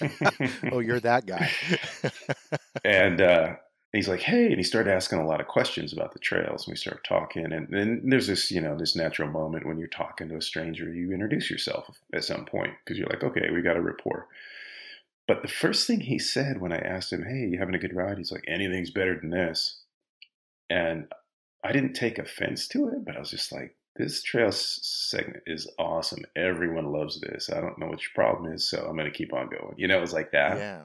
[0.72, 1.50] oh, you're that guy.
[2.84, 3.54] and uh,
[3.92, 6.66] he's like, hey, and he started asking a lot of questions about the trails.
[6.66, 7.52] And we started talking.
[7.52, 10.92] And then there's this, you know, this natural moment when you're talking to a stranger,
[10.92, 14.28] you introduce yourself at some point because you're like, okay, we got a rapport.
[15.26, 17.96] But the first thing he said when I asked him, hey, you having a good
[17.96, 18.18] ride?
[18.18, 19.80] He's like, anything's better than this.
[20.70, 21.08] And
[21.66, 25.66] I didn't take offense to it, but I was just like, this trail segment is
[25.78, 26.22] awesome.
[26.36, 27.48] Everyone loves this.
[27.50, 29.74] I don't know what your problem is, so I'm going to keep on going.
[29.76, 30.58] You know, it was like that.
[30.58, 30.82] Yeah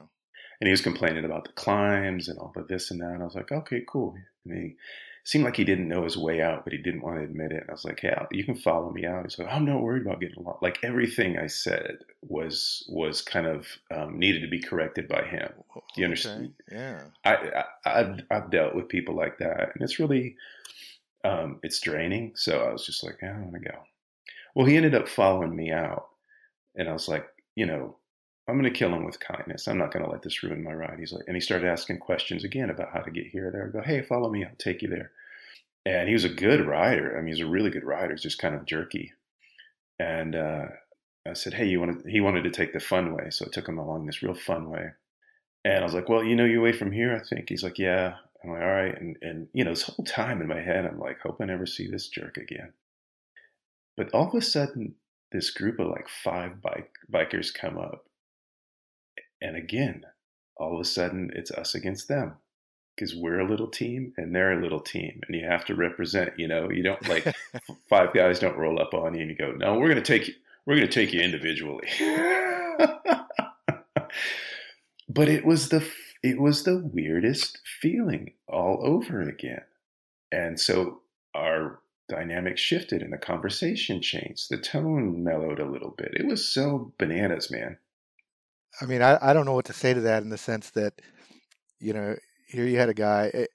[0.62, 3.10] and he was complaining about the climbs and all the this and that.
[3.10, 4.14] And I was like, okay, cool.
[4.44, 4.76] And he
[5.24, 7.60] seemed like he didn't know his way out, but he didn't want to admit it.
[7.60, 9.24] And I was like, yeah, you can follow me out.
[9.24, 10.58] He's like, I'm not worried about getting along.
[10.60, 15.52] Like everything I said was was kind of um, needed to be corrected by him.
[15.74, 16.54] Do you understand?
[16.68, 16.80] Okay.
[16.80, 17.02] Yeah.
[17.24, 20.36] I, I have I've dealt with people like that, and it's really
[21.24, 22.32] um, it's draining.
[22.34, 23.78] So I was just like, yeah, I want to go.
[24.54, 26.08] Well, he ended up following me out,
[26.74, 27.96] and I was like, you know,
[28.48, 29.68] I'm going to kill him with kindness.
[29.68, 30.98] I'm not going to let this ruin my ride.
[30.98, 33.68] He's like, and he started asking questions again about how to get here there.
[33.68, 34.44] I go, hey, follow me.
[34.44, 35.12] I'll take you there.
[35.86, 37.16] And he was a good rider.
[37.16, 38.12] I mean, he was a really good rider.
[38.12, 39.12] He's just kind of jerky.
[39.98, 40.66] And uh,
[41.26, 43.30] I said, hey, you want to, he wanted to take the fun way.
[43.30, 44.90] So I took him along this real fun way.
[45.64, 47.48] And I was like, well, you know your way from here, I think.
[47.48, 48.14] He's like, yeah.
[48.42, 49.00] I'm like, all right.
[49.00, 51.66] And, and, you know, this whole time in my head, I'm like, hope I never
[51.66, 52.72] see this jerk again.
[53.96, 54.96] But all of a sudden,
[55.30, 58.04] this group of like five bike bikers come up
[59.42, 60.06] and again,
[60.56, 62.36] all of a sudden it's us against them
[62.94, 66.38] because we're a little team and they're a little team and you have to represent,
[66.38, 67.26] you know, you don't like
[67.90, 70.28] five guys don't roll up on you and you go, no, we're going to take
[70.28, 70.34] you,
[70.66, 71.88] we're going to take you individually.
[75.08, 75.86] but it was the,
[76.22, 79.62] it was the weirdest feeling all over again.
[80.30, 81.00] And so
[81.34, 84.50] our dynamic shifted and the conversation changed.
[84.50, 86.12] The tone mellowed a little bit.
[86.14, 87.78] It was so bananas, man.
[88.80, 90.94] I mean, I, I don't know what to say to that in the sense that,
[91.78, 93.30] you know, here you had a guy.
[93.34, 93.50] It,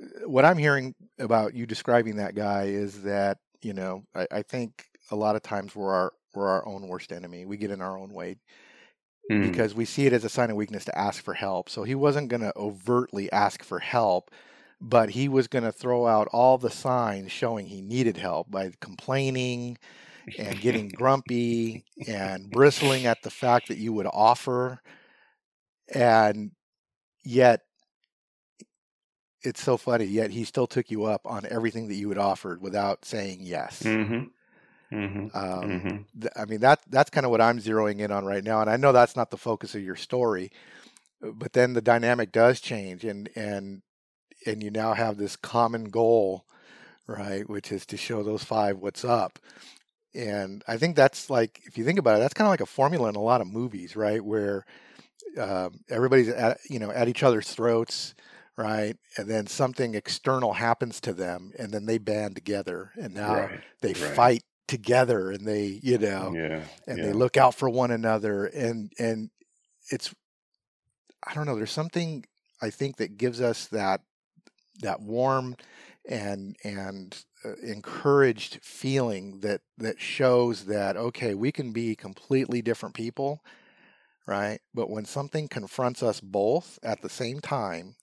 [0.00, 4.42] eh, what I'm hearing about you describing that guy is that, you know, I, I
[4.42, 7.46] think a lot of times we're our we're our own worst enemy.
[7.46, 8.36] We get in our own way
[9.30, 9.50] mm.
[9.50, 11.68] because we see it as a sign of weakness to ask for help.
[11.68, 14.30] So he wasn't going to overtly ask for help,
[14.80, 18.72] but he was going to throw out all the signs showing he needed help by
[18.80, 19.78] complaining
[20.38, 24.80] and getting grumpy and bristling at the fact that you would offer.
[25.94, 26.52] And
[27.24, 27.60] yet,
[29.42, 32.60] it's so funny, yet he still took you up on everything that you had offered
[32.60, 33.82] without saying yes.
[33.82, 34.24] Mm-hmm.
[34.92, 35.36] Mm-hmm.
[35.36, 36.20] Um, mm-hmm.
[36.20, 38.70] th- I mean that that's kind of what I'm zeroing in on right now, and
[38.70, 40.52] I know that's not the focus of your story,
[41.24, 43.82] uh, but then the dynamic does change, and and
[44.46, 46.44] and you now have this common goal,
[47.08, 49.40] right, which is to show those five what's up,
[50.16, 52.66] and I think that's like, if you think about it, that's kind of like a
[52.66, 54.24] formula in a lot of movies, right?
[54.24, 54.64] Where
[55.38, 58.14] um, everybody's at, you know, at each other's throats,
[58.56, 58.96] right?
[59.16, 63.60] And then something external happens to them, and then they band together, and now right,
[63.82, 63.96] they right.
[63.96, 66.62] fight together, and they, you know, Yeah.
[66.86, 67.06] and yeah.
[67.06, 69.30] they look out for one another, and and
[69.90, 70.14] it's,
[71.26, 72.24] I don't know, there's something
[72.62, 74.00] I think that gives us that
[74.80, 75.56] that warm
[76.08, 82.94] and and uh, encouraged feeling that that shows that okay we can be completely different
[82.94, 83.42] people
[84.26, 84.60] right?
[84.74, 87.94] But when something confronts us both at the same time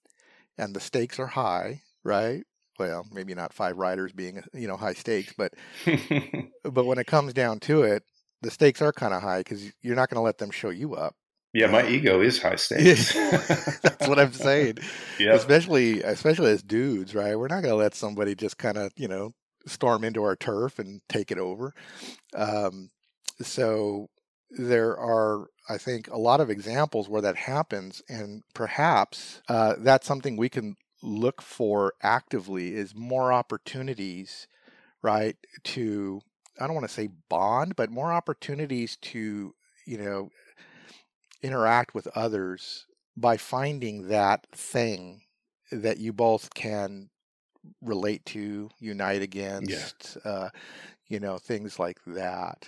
[0.58, 2.44] and the stakes are high right?
[2.80, 5.54] Well maybe not five riders being you know high stakes but
[6.64, 8.04] but when it comes down to it
[8.42, 10.96] the stakes are kind of high because you're not going to let them show you
[10.96, 11.16] up
[11.54, 13.14] yeah, my ego is high stakes.
[13.82, 14.78] that's what i'm saying
[15.20, 15.34] yeah.
[15.34, 17.38] especially especially as dudes, right?
[17.38, 19.34] We're not going to let somebody just kind of you know
[19.66, 21.74] storm into our turf and take it over.
[22.36, 22.90] Um,
[23.42, 24.10] so
[24.52, 30.08] there are, I think, a lot of examples where that happens, and perhaps uh, that's
[30.08, 34.48] something we can look for actively is more opportunities,
[35.02, 35.36] right?
[35.64, 36.22] To
[36.60, 39.54] I don't want to say bond, but more opportunities to
[39.86, 40.30] you know
[41.44, 45.22] interact with others by finding that thing
[45.72, 47.10] that you both can
[47.82, 50.50] relate to, unite against, uh,
[51.08, 52.68] you know, things like that.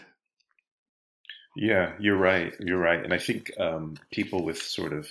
[1.55, 2.53] Yeah, you're right.
[2.59, 3.03] You're right.
[3.03, 5.07] And I think um, people with sort of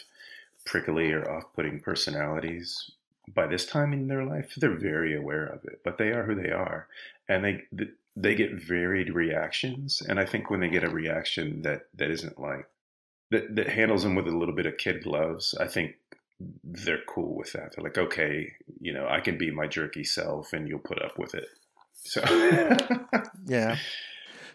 [0.66, 2.90] prickly or off putting personalities,
[3.34, 6.34] by this time in their life, they're very aware of it, but they are who
[6.34, 6.86] they are.
[7.28, 7.62] And they,
[8.14, 10.02] they get varied reactions.
[10.06, 12.68] And I think when they get a reaction that, that isn't like,
[13.30, 15.92] that, that handles them with a little bit of kid gloves, I think
[16.62, 17.74] they're cool with that.
[17.74, 21.18] They're like, okay, you know, I can be my jerky self and you'll put up
[21.18, 21.48] with it.
[21.94, 22.22] So,
[23.46, 23.76] yeah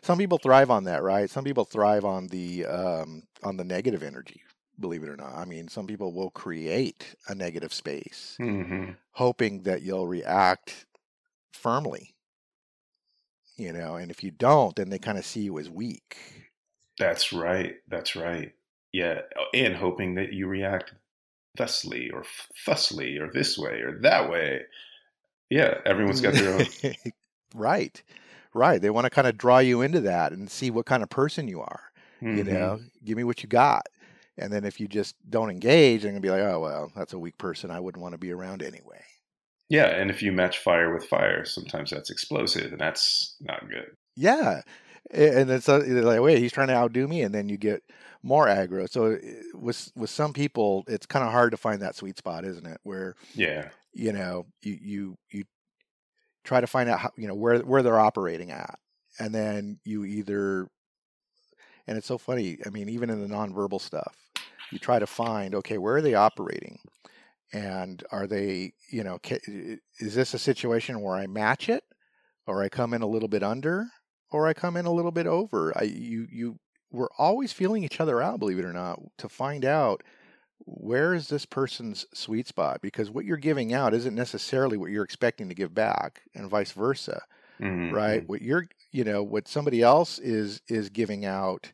[0.01, 1.29] some people thrive on that, right?
[1.29, 4.41] Some people thrive on the um, on the negative energy.
[4.79, 8.91] Believe it or not, I mean, some people will create a negative space, mm-hmm.
[9.11, 10.85] hoping that you'll react
[11.51, 12.15] firmly.
[13.57, 16.17] You know, and if you don't, then they kind of see you as weak.
[16.97, 17.75] That's right.
[17.89, 18.53] That's right.
[18.91, 19.21] Yeah,
[19.53, 20.93] and hoping that you react
[21.57, 22.23] thusly or
[22.65, 24.61] thusly or this way or that way.
[25.49, 26.65] Yeah, everyone's got their own.
[27.55, 28.01] right.
[28.53, 28.81] Right.
[28.81, 31.47] They want to kind of draw you into that and see what kind of person
[31.47, 31.81] you are.
[32.21, 32.37] Mm-hmm.
[32.37, 33.87] You know, give me what you got.
[34.37, 37.13] And then if you just don't engage, they're going to be like, oh, well, that's
[37.13, 37.71] a weak person.
[37.71, 39.01] I wouldn't want to be around anyway.
[39.69, 39.87] Yeah.
[39.87, 43.91] And if you match fire with fire, sometimes that's explosive and that's not good.
[44.15, 44.61] Yeah.
[45.11, 47.21] And it's like, wait, he's trying to outdo me.
[47.21, 47.83] And then you get
[48.23, 48.89] more aggro.
[48.89, 49.17] So
[49.53, 52.79] with, with some people, it's kind of hard to find that sweet spot, isn't it?
[52.83, 55.43] Where, yeah, you know, you, you, you
[56.43, 58.79] try to find out how, you know where where they're operating at
[59.19, 60.67] and then you either
[61.87, 64.15] and it's so funny i mean even in the nonverbal stuff
[64.71, 66.79] you try to find okay where are they operating
[67.53, 69.19] and are they you know
[69.99, 71.83] is this a situation where i match it
[72.47, 73.85] or i come in a little bit under
[74.31, 76.57] or i come in a little bit over i you you
[76.91, 80.03] we're always feeling each other out believe it or not to find out
[80.65, 82.81] where is this person's sweet spot?
[82.81, 86.71] Because what you're giving out isn't necessarily what you're expecting to give back, and vice
[86.71, 87.21] versa,
[87.59, 87.93] mm-hmm.
[87.93, 88.27] right?
[88.27, 91.71] What you're, you know, what somebody else is is giving out,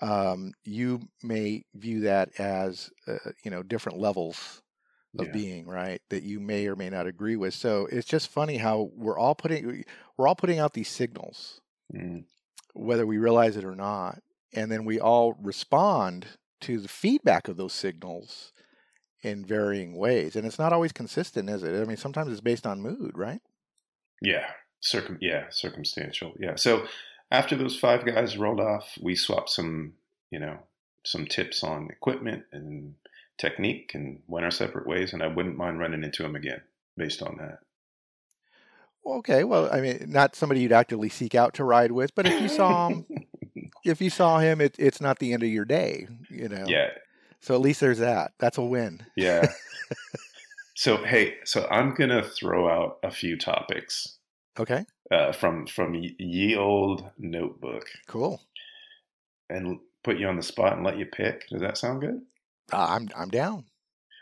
[0.00, 4.62] um, you may view that as, uh, you know, different levels
[5.18, 5.32] of yeah.
[5.32, 6.02] being, right?
[6.10, 7.54] That you may or may not agree with.
[7.54, 9.84] So it's just funny how we're all putting
[10.16, 11.60] we're all putting out these signals,
[11.94, 12.24] mm.
[12.74, 14.20] whether we realize it or not,
[14.56, 16.26] and then we all respond
[16.62, 18.52] to the feedback of those signals
[19.22, 20.34] in varying ways.
[20.34, 21.80] And it's not always consistent, is it?
[21.80, 23.40] I mean, sometimes it's based on mood, right?
[24.22, 24.46] Yeah.
[24.80, 26.32] Circum yeah, circumstantial.
[26.38, 26.56] Yeah.
[26.56, 26.86] So
[27.30, 29.94] after those five guys rolled off, we swapped some,
[30.30, 30.58] you know,
[31.04, 32.94] some tips on equipment and
[33.38, 35.12] technique and went our separate ways.
[35.12, 36.62] And I wouldn't mind running into him again
[36.96, 37.58] based on that.
[39.04, 42.40] Okay, well, I mean, not somebody you'd actively seek out to ride with, but if
[42.40, 43.06] you saw him
[43.86, 46.64] if you saw him, it, it's not the end of your day, you know.
[46.66, 46.90] Yeah.
[47.40, 48.32] So at least there's that.
[48.38, 49.04] That's a win.
[49.16, 49.46] Yeah.
[50.74, 54.18] so hey, so I'm gonna throw out a few topics.
[54.58, 54.84] Okay.
[55.10, 57.88] Uh, from from ye old notebook.
[58.08, 58.40] Cool.
[59.48, 61.48] And put you on the spot and let you pick.
[61.48, 62.20] Does that sound good?
[62.72, 63.64] Uh, I'm I'm down.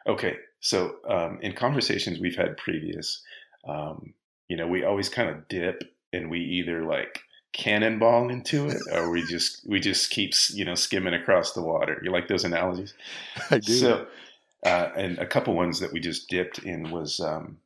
[0.07, 0.37] Okay.
[0.61, 3.23] So um, in conversations we've had previous,
[3.67, 4.15] um,
[4.49, 7.21] you know, we always kind of dip and we either like
[7.55, 12.01] cannonball into it or we just we just keep you know skimming across the water
[12.05, 12.93] you like those analogies
[13.51, 14.07] i do so
[14.67, 17.59] uh, and a couple ones that we just dipped in was um,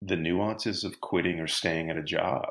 [0.00, 2.48] the nuances of quitting or staying at a job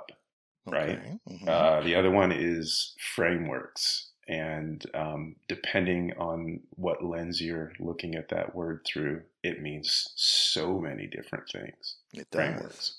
[0.65, 1.19] right okay.
[1.29, 1.49] mm-hmm.
[1.49, 8.29] uh, the other one is frameworks and um, depending on what lens you're looking at
[8.29, 12.39] that word through it means so many different things it does.
[12.39, 12.97] frameworks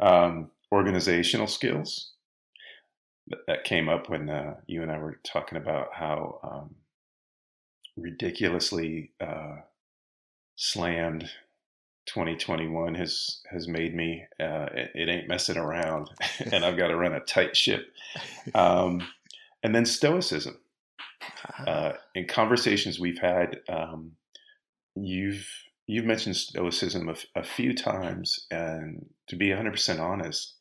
[0.00, 2.11] um, organizational skills
[3.46, 6.74] that came up when uh, you and I were talking about how um,
[7.96, 9.56] ridiculously uh,
[10.56, 11.30] slammed
[12.06, 14.24] 2021 has has made me.
[14.40, 16.10] Uh, it, it, ain't messing around,
[16.52, 17.92] and I've got to run a tight ship.
[18.54, 19.06] Um,
[19.62, 20.58] and then stoicism.
[21.22, 21.70] Uh-huh.
[21.70, 24.12] Uh, in conversations we've had, um,
[24.96, 25.46] you've
[25.86, 30.54] you've mentioned stoicism a, a few times, and to be 100% honest,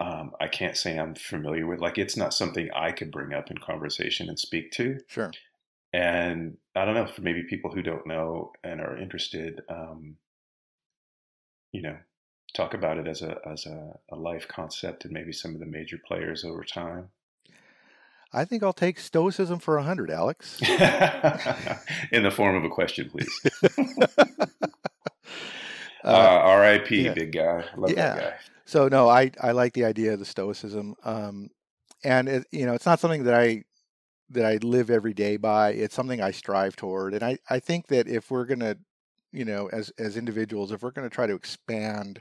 [0.00, 1.80] um, I can't say I'm familiar with.
[1.80, 5.00] Like, it's not something I could bring up in conversation and speak to.
[5.08, 5.32] Sure.
[5.92, 10.16] And I don't know for maybe people who don't know and are interested, um,
[11.72, 11.96] you know,
[12.54, 15.66] talk about it as a as a, a life concept and maybe some of the
[15.66, 17.08] major players over time.
[18.32, 20.60] I think I'll take stoicism for a hundred, Alex.
[22.12, 23.40] in the form of a question, please.
[26.04, 27.04] uh, uh, R.I.P.
[27.04, 27.12] Yeah.
[27.12, 27.64] Big guy.
[27.76, 28.14] Love yeah.
[28.14, 28.34] that guy.
[28.64, 31.48] So no, I I like the idea of the stoicism, um,
[32.04, 33.64] and it, you know it's not something that I
[34.30, 35.70] that I live every day by.
[35.70, 38.76] It's something I strive toward, and I I think that if we're gonna
[39.32, 42.20] you know, as as individuals, if we're going to try to expand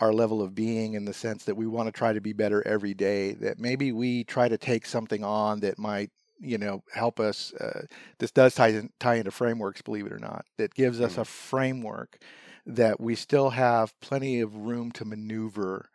[0.00, 2.66] our level of being in the sense that we want to try to be better
[2.66, 6.10] every day, that maybe we try to take something on that might
[6.40, 7.82] you know help us uh,
[8.18, 11.20] this does tie, in, tie into frameworks believe it or not that gives us mm-hmm.
[11.20, 12.18] a framework
[12.66, 15.90] that we still have plenty of room to maneuver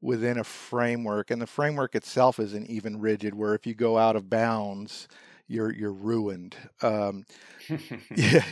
[0.00, 4.16] within a framework and the framework itself isn't even rigid where if you go out
[4.16, 5.08] of bounds
[5.50, 6.56] you're you're ruined.
[6.80, 7.26] Um,
[8.16, 8.44] yeah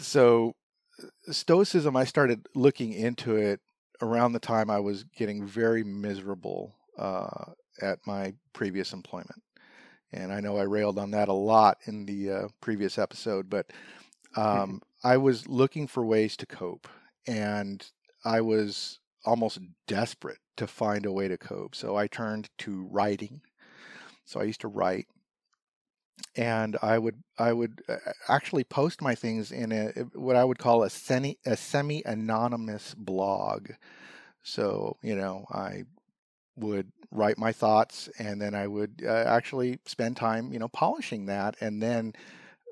[0.00, 0.54] so
[1.02, 3.60] uh, stoicism i started looking into it
[4.02, 9.42] around the time i was getting very miserable uh, at my previous employment.
[10.12, 13.66] And i know i railed on that a lot in the uh, previous episode but
[14.36, 16.88] um, i was looking for ways to cope
[17.28, 17.92] and
[18.24, 21.74] i was almost desperate to find a way to cope.
[21.74, 23.42] So I turned to writing.
[24.24, 25.06] So I used to write
[26.34, 27.96] and I would I would uh,
[28.28, 32.94] actually post my things in a what I would call a semi a semi anonymous
[32.94, 33.70] blog.
[34.42, 35.84] So you know I
[36.56, 41.26] would write my thoughts and then I would uh, actually spend time you know polishing
[41.26, 42.14] that and then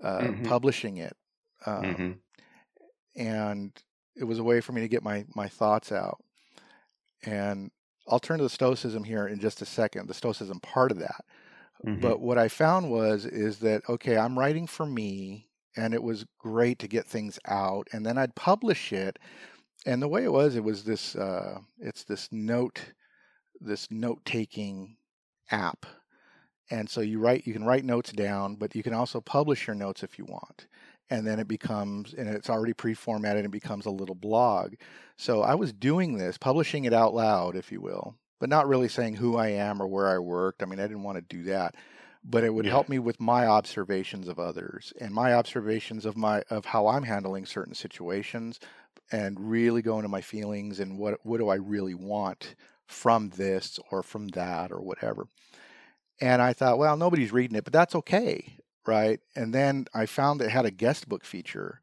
[0.03, 0.45] uh, mm-hmm.
[0.45, 1.17] publishing it.
[1.65, 2.13] Um, mm-hmm.
[3.23, 3.83] And
[4.17, 6.23] it was a way for me to get my my thoughts out.
[7.25, 7.71] And
[8.09, 11.25] I'll turn to the Stoicism here in just a second, the Stoicism part of that.
[11.85, 12.01] Mm-hmm.
[12.01, 16.27] But what I found was is that okay, I'm writing for me, and it was
[16.39, 19.19] great to get things out, and then I'd publish it.
[19.85, 22.93] And the way it was, it was this uh, it's this note
[23.61, 24.97] this note taking
[25.51, 25.87] app.
[26.71, 29.77] And so you write you can write notes down, but you can also publish your
[29.77, 30.67] notes if you want
[31.11, 34.75] and then it becomes and it's already pre-formatted and becomes a little blog.
[35.17, 38.89] So i was doing this publishing it out loud if you will but not really
[38.89, 40.63] saying who i am or where i worked.
[40.63, 41.75] I mean i didn't want to do that
[42.29, 42.73] but it would yeah.
[42.73, 47.05] help me with my observations of others and my observations of my of how i'm
[47.05, 48.61] handling certain situations
[49.13, 52.55] and really go into my feelings and what what do i really want
[52.87, 55.27] from this or from that or whatever.
[56.21, 59.21] And i thought well nobody's reading it but that's okay right?
[59.35, 61.81] And then I found it had a guest book feature.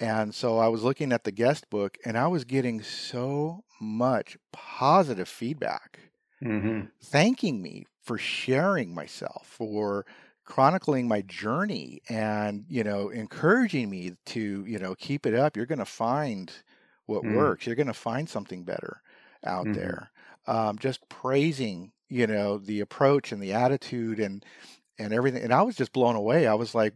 [0.00, 4.36] And so I was looking at the guest book and I was getting so much
[4.52, 5.98] positive feedback,
[6.42, 6.86] mm-hmm.
[7.02, 10.06] thanking me for sharing myself, for
[10.44, 15.56] chronicling my journey and, you know, encouraging me to, you know, keep it up.
[15.56, 16.50] You're going to find
[17.06, 17.66] what mm works.
[17.66, 19.02] You're going to find something better
[19.44, 19.74] out mm-hmm.
[19.74, 20.10] there.
[20.46, 24.44] Um, just praising, you know, the approach and the attitude and,
[24.98, 25.42] and everything.
[25.42, 26.46] And I was just blown away.
[26.46, 26.94] I was like,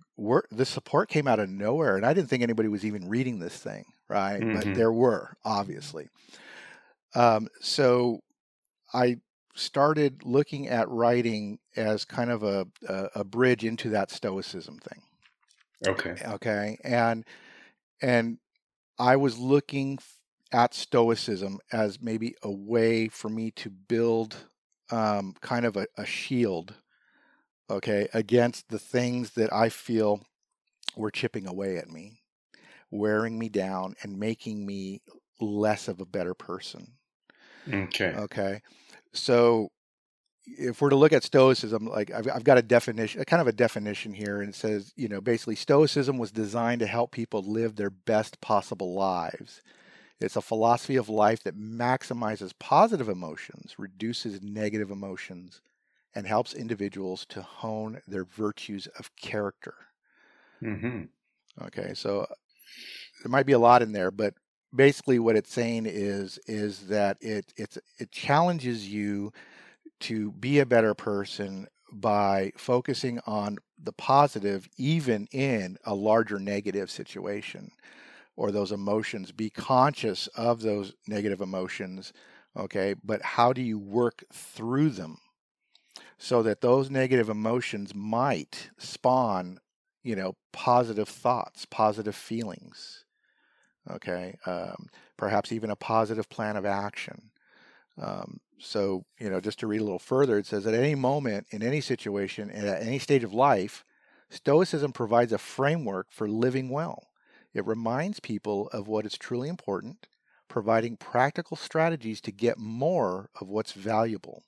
[0.50, 1.96] this support came out of nowhere.
[1.96, 4.40] And I didn't think anybody was even reading this thing, right?
[4.40, 4.54] Mm-hmm.
[4.54, 6.08] But there were, obviously.
[7.14, 8.20] Um, so
[8.92, 9.16] I
[9.54, 15.02] started looking at writing as kind of a, a, a bridge into that stoicism thing.
[15.86, 16.16] Okay.
[16.24, 16.78] Okay.
[16.84, 17.24] And,
[18.00, 18.38] and
[18.98, 19.98] I was looking
[20.52, 24.36] at stoicism as maybe a way for me to build
[24.90, 26.74] um, kind of a, a shield
[27.72, 30.20] okay, against the things that I feel
[30.96, 32.20] were chipping away at me,
[32.90, 35.02] wearing me down, and making me
[35.40, 36.92] less of a better person.
[37.72, 38.14] Okay.
[38.16, 38.62] Okay.
[39.12, 39.70] So
[40.44, 43.46] if we're to look at stoicism like I've, I've, got a definition a kind of
[43.46, 47.42] a definition here and it says you know basically stoicism was designed to help people
[47.42, 49.62] live their best possible lives
[50.20, 55.60] it's a philosophy of life that maximizes positive emotions reduces negative emotions
[56.14, 59.74] and helps individuals to hone their virtues of character.
[60.62, 61.04] Mm-hmm.
[61.64, 62.26] Okay, so
[63.22, 64.34] there might be a lot in there, but
[64.74, 69.32] basically what it's saying is is that it it's it challenges you
[70.00, 76.90] to be a better person by focusing on the positive even in a larger negative
[76.90, 77.70] situation
[78.36, 82.12] or those emotions be conscious of those negative emotions
[82.56, 85.18] okay but how do you work through them
[86.22, 89.58] so that those negative emotions might spawn,
[90.04, 93.04] you know, positive thoughts, positive feelings.
[93.90, 97.32] Okay, um, perhaps even a positive plan of action.
[98.00, 101.48] Um, so, you know, just to read a little further, it says at any moment,
[101.50, 103.84] in any situation, and at any stage of life,
[104.30, 107.08] Stoicism provides a framework for living well.
[107.52, 110.06] It reminds people of what is truly important,
[110.46, 114.44] providing practical strategies to get more of what's valuable.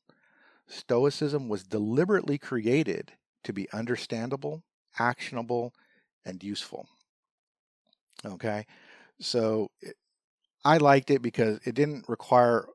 [0.66, 3.12] Stoicism was deliberately created
[3.44, 4.62] to be understandable,
[4.98, 5.74] actionable,
[6.24, 6.88] and useful.
[8.24, 8.66] Okay,
[9.20, 9.96] so it,
[10.64, 12.66] I liked it because it didn't require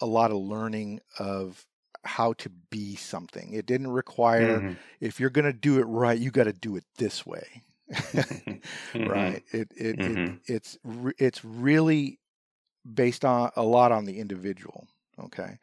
[0.00, 1.66] a lot of learning of
[2.04, 3.52] how to be something.
[3.52, 4.72] It didn't require, mm-hmm.
[5.00, 7.62] if you're going to do it right, you got to do it this way.
[8.12, 8.60] Mhm.
[9.04, 9.42] right?
[9.52, 10.40] It it, Mhm.
[10.46, 12.18] it it's re- it's really
[12.94, 14.86] based on a lot on the individual.
[15.18, 15.58] Okay.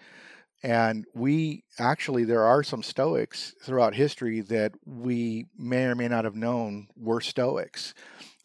[0.64, 6.24] And we actually, there are some Stoics throughout history that we may or may not
[6.24, 7.93] have known were Stoics.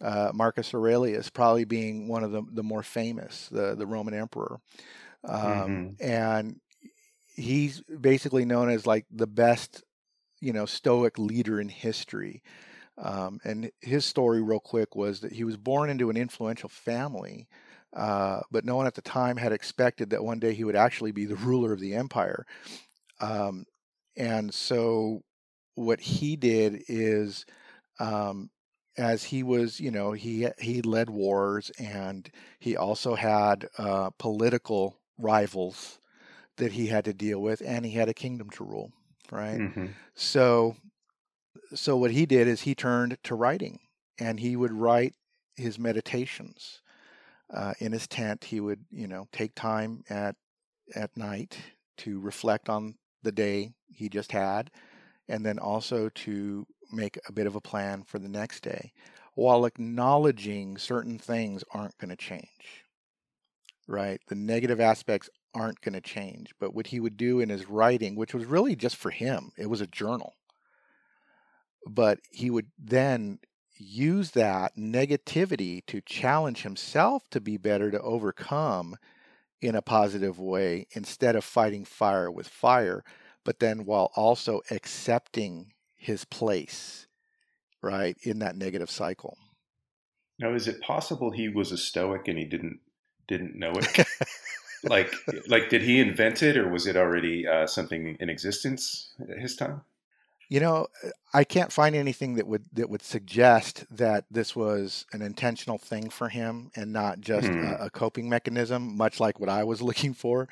[0.02, 4.58] Uh, Marcus Aurelius, probably being one of the, the more famous, the, the Roman emperor.
[5.24, 6.60] Um, And
[7.36, 9.84] he's basically known as like the best,
[10.40, 12.42] you know, Stoic leader in history.
[12.96, 17.46] Um, and his story, real quick, was that he was born into an influential family,
[17.94, 21.12] uh, but no one at the time had expected that one day he would actually
[21.12, 22.46] be the ruler of the empire.
[23.20, 23.64] Um,
[24.16, 25.22] and so,
[25.74, 27.46] what he did is,
[28.00, 28.50] um,
[28.96, 34.98] as he was, you know, he he led wars, and he also had uh, political
[35.18, 35.98] rivals
[36.56, 38.92] that he had to deal with, and he had a kingdom to rule,
[39.30, 39.58] right?
[39.60, 39.94] Mhm.
[40.14, 40.76] So,
[41.74, 43.80] so what he did is he turned to writing,
[44.18, 45.14] and he would write
[45.56, 46.80] his meditations
[47.52, 48.44] uh, in his tent.
[48.44, 50.36] He would, you know, take time at
[50.94, 51.58] at night
[51.98, 54.70] to reflect on the day he just had,
[55.28, 58.92] and then also to make a bit of a plan for the next day,
[59.34, 62.84] while acknowledging certain things aren't going to change.
[63.86, 66.52] Right, the negative aspects aren't going to change.
[66.60, 69.70] But what he would do in his writing, which was really just for him, it
[69.70, 70.34] was a journal.
[71.86, 73.38] But he would then
[73.78, 78.96] use that negativity to challenge himself to be better, to overcome
[79.60, 83.04] in a positive way instead of fighting fire with fire,
[83.44, 87.06] but then while also accepting his place,
[87.82, 89.36] right, in that negative cycle.
[90.38, 92.80] Now, is it possible he was a Stoic and he didn't
[93.26, 94.06] didn't know it?
[94.84, 95.12] like,
[95.48, 99.56] like, did he invent it, or was it already uh, something in existence at his
[99.56, 99.82] time?
[100.48, 100.86] You know,
[101.34, 106.08] I can't find anything that would that would suggest that this was an intentional thing
[106.08, 107.60] for him and not just Hmm.
[107.60, 110.48] a, a coping mechanism, much like what I was looking for.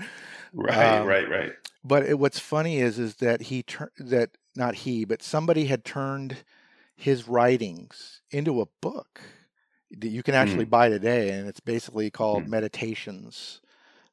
[0.53, 1.53] Right, Um, right, right.
[1.84, 5.84] But it, what's funny is is that he tur- that not he, but somebody had
[5.84, 6.38] turned
[6.97, 9.20] his writings into a book
[9.90, 12.49] that you can actually buy today, and it's basically called Hmm.
[12.49, 13.61] Meditations,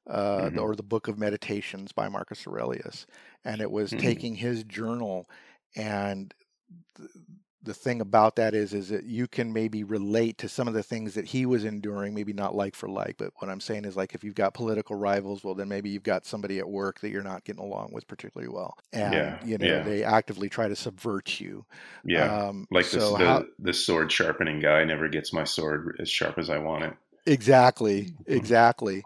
[0.07, 0.57] uh, Mhm.
[0.57, 3.05] or the Book of Meditations by Marcus Aurelius,
[3.45, 3.95] and it was Hmm.
[3.95, 5.27] taking his journal
[5.75, 6.33] and.
[6.97, 7.09] th-
[7.65, 10.83] The thing about that is, is that you can maybe relate to some of the
[10.83, 13.17] things that he was enduring, maybe not like for like.
[13.17, 16.03] But what I'm saying is, like, if you've got political rivals, well, then maybe you've
[16.03, 19.57] got somebody at work that you're not getting along with particularly well, and Yeah, you
[19.57, 19.81] know yeah.
[19.81, 21.65] they actively try to subvert you.
[22.03, 25.97] Yeah, Um, like this, so the how, the sword sharpening guy never gets my sword
[25.99, 26.93] as sharp as I want it.
[27.25, 28.27] Exactly, Mhm.
[28.27, 29.05] exactly,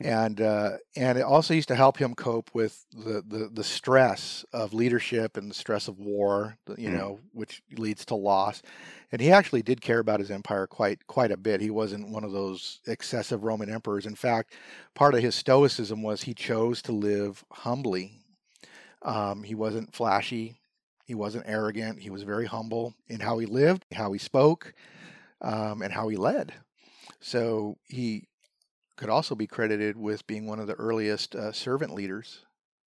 [0.00, 4.44] and uh, and it also used to help him cope with the, the the stress
[4.52, 6.90] of leadership and the stress of war, you Mm.
[6.90, 8.62] know, which leads to loss.
[9.12, 11.60] And he actually did care about his empire quite quite a bit.
[11.60, 14.06] He wasn't one of those excessive Roman emperors.
[14.06, 14.54] In fact,
[14.94, 18.20] part of his stoicism was he chose to live humbly.
[19.02, 20.56] Um, he wasn't flashy.
[21.06, 22.00] He wasn't arrogant.
[22.00, 24.74] He was very humble in how he lived, how he spoke,
[25.42, 26.54] um, and how he led.
[27.20, 28.28] So he
[28.96, 32.46] could also be credited with being one of the earliest uh, servant leaders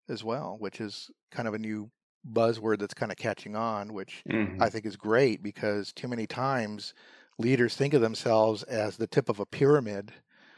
[0.08, 1.90] as well, which is kind of a new
[2.26, 4.58] buzzword that's kind of catching on, which Mhm.
[4.58, 6.94] I think is great because too many times
[7.38, 10.12] leaders think of themselves as the tip of a pyramid,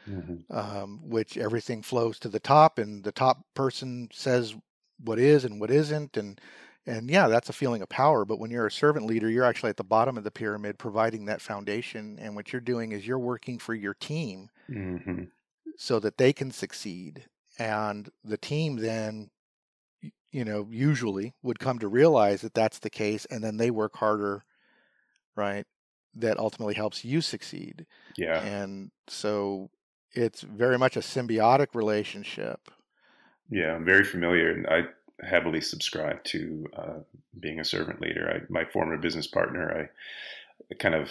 [0.07, 0.45] Mhm.
[0.51, 4.55] um, which everything flows to the top, and the top person says
[4.99, 6.41] what is and what isn't, and
[6.91, 8.25] and yeah, that's a feeling of power.
[8.25, 11.27] But when you're a servant leader, you're actually at the bottom of the pyramid, providing
[11.27, 15.31] that foundation, and what you're doing is you're working for your team Mhm.
[15.77, 17.29] so that they can succeed,
[17.59, 19.31] and the team then
[20.31, 23.97] you know usually would come to realize that that's the case and then they work
[23.97, 24.45] harder
[25.37, 25.67] right
[26.15, 27.87] that ultimately helps you succeed
[28.17, 29.71] Yeah, and so
[30.13, 32.71] it's very much a symbiotic relationship
[33.51, 34.89] yeah, I'm very familiar, and I
[35.29, 36.99] heavily subscribe to uh,
[37.39, 38.31] being a servant leader.
[38.31, 39.89] I, my former business partner,
[40.71, 41.11] I kind of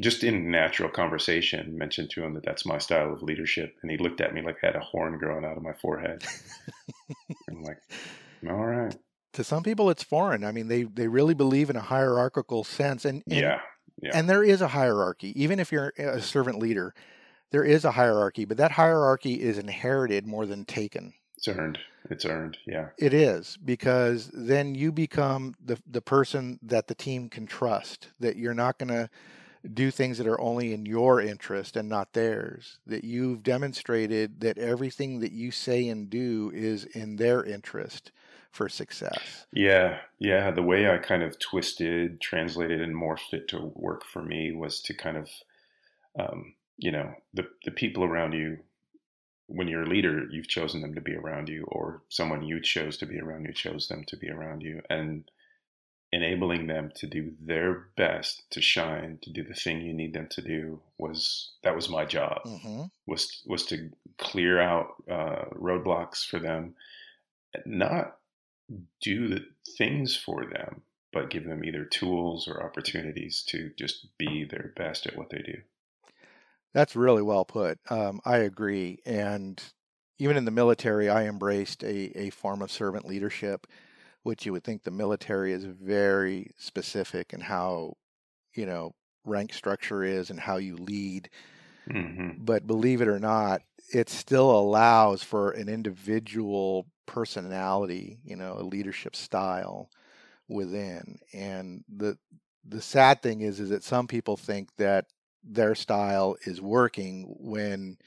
[0.00, 3.98] just in natural conversation mentioned to him that that's my style of leadership, and he
[3.98, 6.24] looked at me like I had a horn growing out of my forehead.
[7.50, 7.78] I'm like,
[8.48, 8.96] all right,
[9.34, 10.44] to some people it's foreign.
[10.44, 13.60] I mean they they really believe in a hierarchical sense and, and yeah,
[14.02, 15.32] yeah, and there is a hierarchy.
[15.40, 16.94] Even if you're a servant leader
[17.50, 21.12] there is a hierarchy but that hierarchy is inherited more than taken.
[21.36, 21.78] It's earned,
[22.10, 27.28] it's earned, yeah, It is because then you become the the person that the team
[27.28, 28.08] can trust.
[28.20, 29.10] That you're not going to
[29.74, 32.78] do things that are only in your interest and not theirs.
[32.86, 38.12] That you've demonstrated that everything that you say and do is in their interest
[38.50, 39.46] for success.
[39.52, 40.50] Yeah, yeah.
[40.50, 44.80] The way I kind of twisted, translated, and morphed it to work for me was
[44.82, 45.28] to kind of,
[46.18, 48.58] um, you know, the the people around you.
[49.52, 52.96] When you're a leader, you've chosen them to be around you, or someone you chose
[52.98, 55.30] to be around you chose them to be around you, and
[56.12, 60.26] enabling them to do their best to shine to do the thing you need them
[60.28, 62.82] to do was that was my job Mm-hmm.
[63.06, 66.74] was was to clear out uh, roadblocks for them
[67.64, 68.18] not
[69.00, 69.44] do the
[69.78, 70.82] things for them
[71.12, 75.38] but give them either tools or opportunities to just be their best at what they
[75.42, 75.58] do
[76.72, 77.78] That's really well put.
[77.90, 79.00] Um, I agree.
[79.04, 79.62] And
[80.18, 83.66] even in the military, I embraced a, a form of servant leadership,
[84.22, 87.94] which you would think the military is very specific in how,
[88.54, 88.94] you know,
[89.24, 91.30] rank structure is and how you lead.
[91.90, 93.62] hmm But believe it or not,
[93.92, 99.90] it still allows for an individual personality, you know, a leadership style
[100.48, 101.18] within.
[101.32, 102.18] And the
[102.64, 105.06] the sad thing is is that some people think that
[105.44, 107.98] their style is working when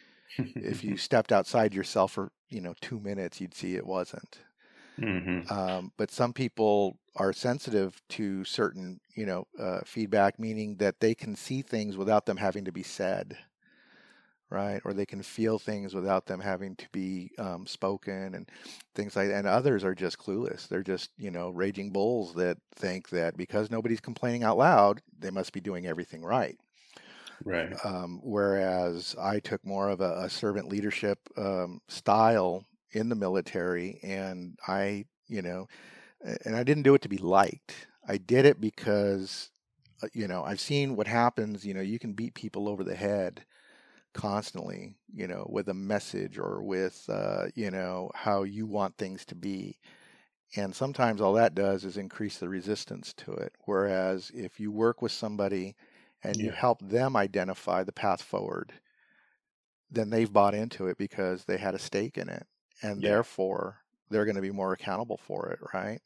[0.60, 4.40] if you stepped outside yourself for you know two minutes you'd see it wasn't.
[5.00, 11.00] Hmm um, but some people are sensitive to certain you know uh, feedback meaning that
[11.00, 13.38] they can see things without them having to be said
[14.50, 14.82] right?
[14.86, 18.50] Or they can feel things without them having to be um, spoken and
[18.94, 20.68] things like that and others are just clueless.
[20.68, 25.32] They're just you know raging bulls that think that because nobody's complaining out loud they
[25.32, 26.58] must be doing everything right
[27.46, 33.16] right um, whereas I took more of a, a servant leadership um, style in the
[33.16, 35.68] military, and I, you know,
[36.46, 37.88] and I didn't do it to be liked.
[38.08, 39.50] I did it because,
[40.02, 41.66] uh, you know, I've seen what happens.
[41.66, 43.44] You know, you can beat people over the head
[44.14, 49.26] constantly, you know, with a message or with, uh, you know, how you want things
[49.26, 49.80] to be.
[50.56, 53.54] And sometimes all that does is increase the resistance to it.
[53.66, 55.76] Whereas if you work with somebody
[56.24, 58.74] and you help them identify the path forward,
[59.90, 62.48] then they've bought into it because they had a stake in it.
[62.82, 63.04] And Yeah.
[63.04, 66.02] therefore, they're going to be more accountable for it, right?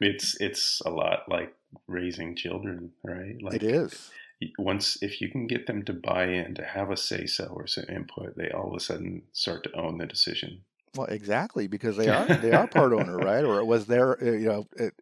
[0.00, 1.54] it's it's a lot like
[1.86, 4.12] raising children right like it is.
[4.58, 7.66] once if you can get them to buy in to have a say so or
[7.66, 11.96] some input they all of a sudden start to own the decision Well, exactly because
[11.96, 13.44] they are they are part owner, right?
[13.44, 14.94] Or it was their you know it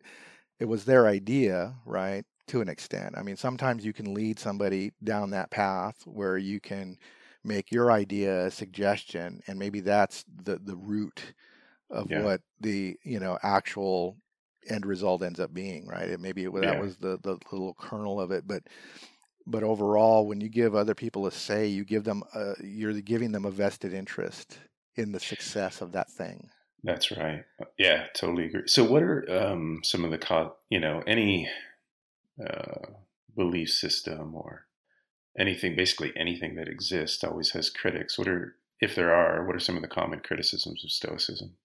[0.60, 2.24] it was their idea, right?
[2.53, 3.16] To an extent.
[3.16, 6.98] I mean, sometimes you can lead somebody down that path where you can
[7.42, 11.32] make your idea a suggestion, and maybe that's the the root
[11.90, 12.20] of Yeah.
[12.22, 14.18] what the you know actual
[14.68, 16.11] end result ends up being, right?
[16.11, 16.78] It maybe it, that Yeah.
[16.78, 18.64] was the the little kernel of it, but
[19.46, 23.32] but overall, when you give other people a say, you give them a, you're giving
[23.32, 24.59] them a vested interest
[24.94, 26.50] in the success of that thing.
[26.84, 27.44] That's right.
[27.78, 28.66] Yeah, totally agree.
[28.66, 31.48] So, what are um, some of the co- you know any
[32.41, 32.91] uh,
[33.35, 34.66] belief system or
[35.39, 38.18] anything, basically anything that exists, always has critics.
[38.18, 41.57] What are, if there are, what are some of the common criticisms of Stoicism?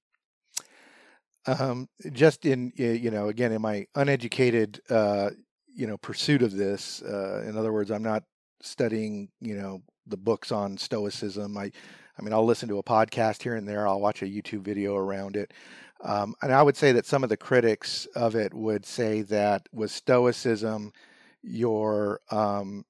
[1.48, 5.30] Um, just in you know, again, in my uneducated uh,
[5.74, 8.24] you know pursuit of this, uh, in other words, I'm not
[8.62, 11.58] studying you know the books on Stoicism.
[11.58, 11.72] I,
[12.20, 13.88] I mean, I'll listen to a podcast here and there.
[13.88, 15.54] I'll watch a YouTube video around it.
[16.02, 19.68] Um, and I would say that some of the critics of it would say that
[19.74, 20.94] with Stoicism,
[21.42, 22.86] you're um,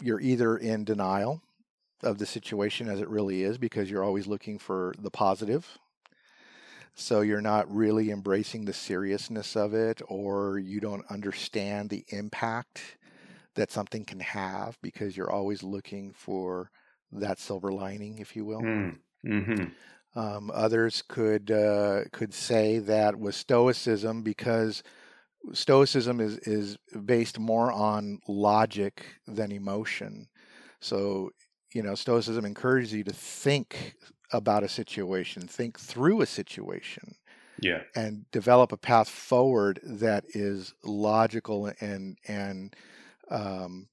[0.00, 1.42] you're either in denial
[2.02, 5.78] of the situation as it really is because you're always looking for the positive.
[6.94, 12.98] So you're not really embracing the seriousness of it, or you don't understand the impact
[13.54, 16.70] that something can have because you're always looking for
[17.12, 18.62] that silver lining, if you will.
[18.62, 18.98] Mm.
[19.24, 19.64] hmm
[20.14, 24.82] Um, others could uh, could say that was Stoicism, because
[25.52, 30.28] Stoicism is is based more on logic than emotion.
[30.80, 31.30] So
[31.74, 33.94] you know, Stoicism encourages you to think
[34.32, 37.14] about a situation, think through a situation,
[37.58, 37.84] Yeah.
[37.94, 42.76] and develop a path forward that is logical and and
[43.30, 43.88] um,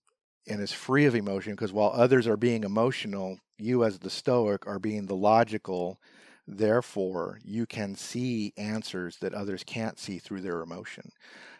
[0.48, 1.54] and is free of emotion.
[1.54, 6.00] Because while others are being emotional, you as the Stoic are being the logical.
[6.48, 11.12] Therefore, you can see answers that others can't see through their emotion.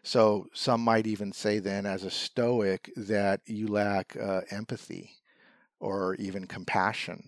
[0.04, 5.12] So some might even say then, as a Stoic, that you lack uh, empathy
[5.80, 7.28] or even compassion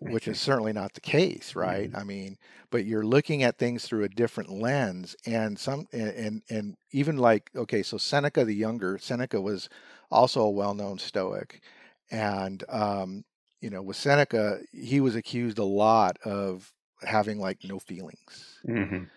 [0.00, 1.90] which is certainly not the case, right?
[1.94, 2.36] I mean,
[2.70, 7.16] but you're looking at things through a different lens, and some and and, and even
[7.16, 9.68] like okay, so Seneca the younger, Seneca was
[10.10, 11.62] also a well-known Stoic,
[12.10, 13.24] and um,
[13.60, 18.64] you know, with Seneca, he was accused a lot of having like no feelings.
[18.66, 19.08] hmm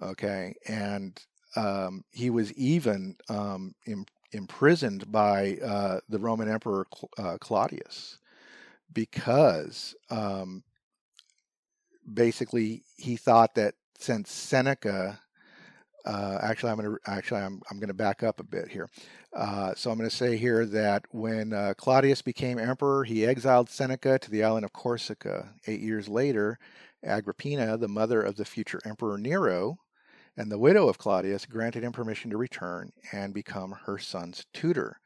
[0.00, 1.20] Okay, and
[1.56, 8.18] um, he was even um, im- imprisoned by uh, the Roman Emperor Cl- uh, Claudius
[8.92, 10.64] because um,
[12.12, 15.20] basically he thought that since Seneca,
[16.04, 18.88] uh, actually, I'm going to actually I'm I'm going to back up a bit here.
[19.34, 23.68] Uh, so I'm going to say here that when uh, Claudius became emperor, he exiled
[23.68, 25.50] Seneca to the island of Corsica.
[25.66, 26.58] Eight years later,
[27.04, 29.78] Agrippina, the mother of the future emperor Nero,
[30.36, 35.00] and the widow of Claudius, granted him permission to return and become her son's tutor.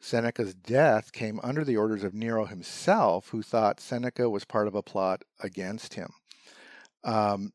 [0.00, 4.74] Seneca's death came under the orders of Nero himself, who thought Seneca was part of
[4.74, 6.10] a plot against him.
[7.04, 7.52] Um,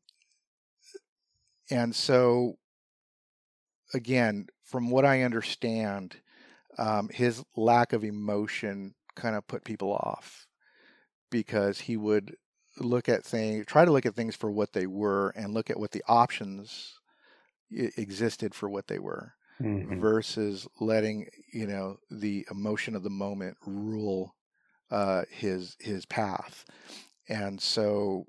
[1.70, 2.58] and so,
[3.94, 6.16] again, from what I understand,
[6.78, 10.46] um, his lack of emotion kind of put people off
[11.30, 12.36] because he would
[12.78, 15.78] look at things, try to look at things for what they were, and look at
[15.80, 16.94] what the options
[17.70, 23.56] existed for what they were hmm versus letting you know the emotion of the moment
[23.66, 24.34] rule
[24.90, 26.64] uh, his his path.
[27.28, 28.26] And so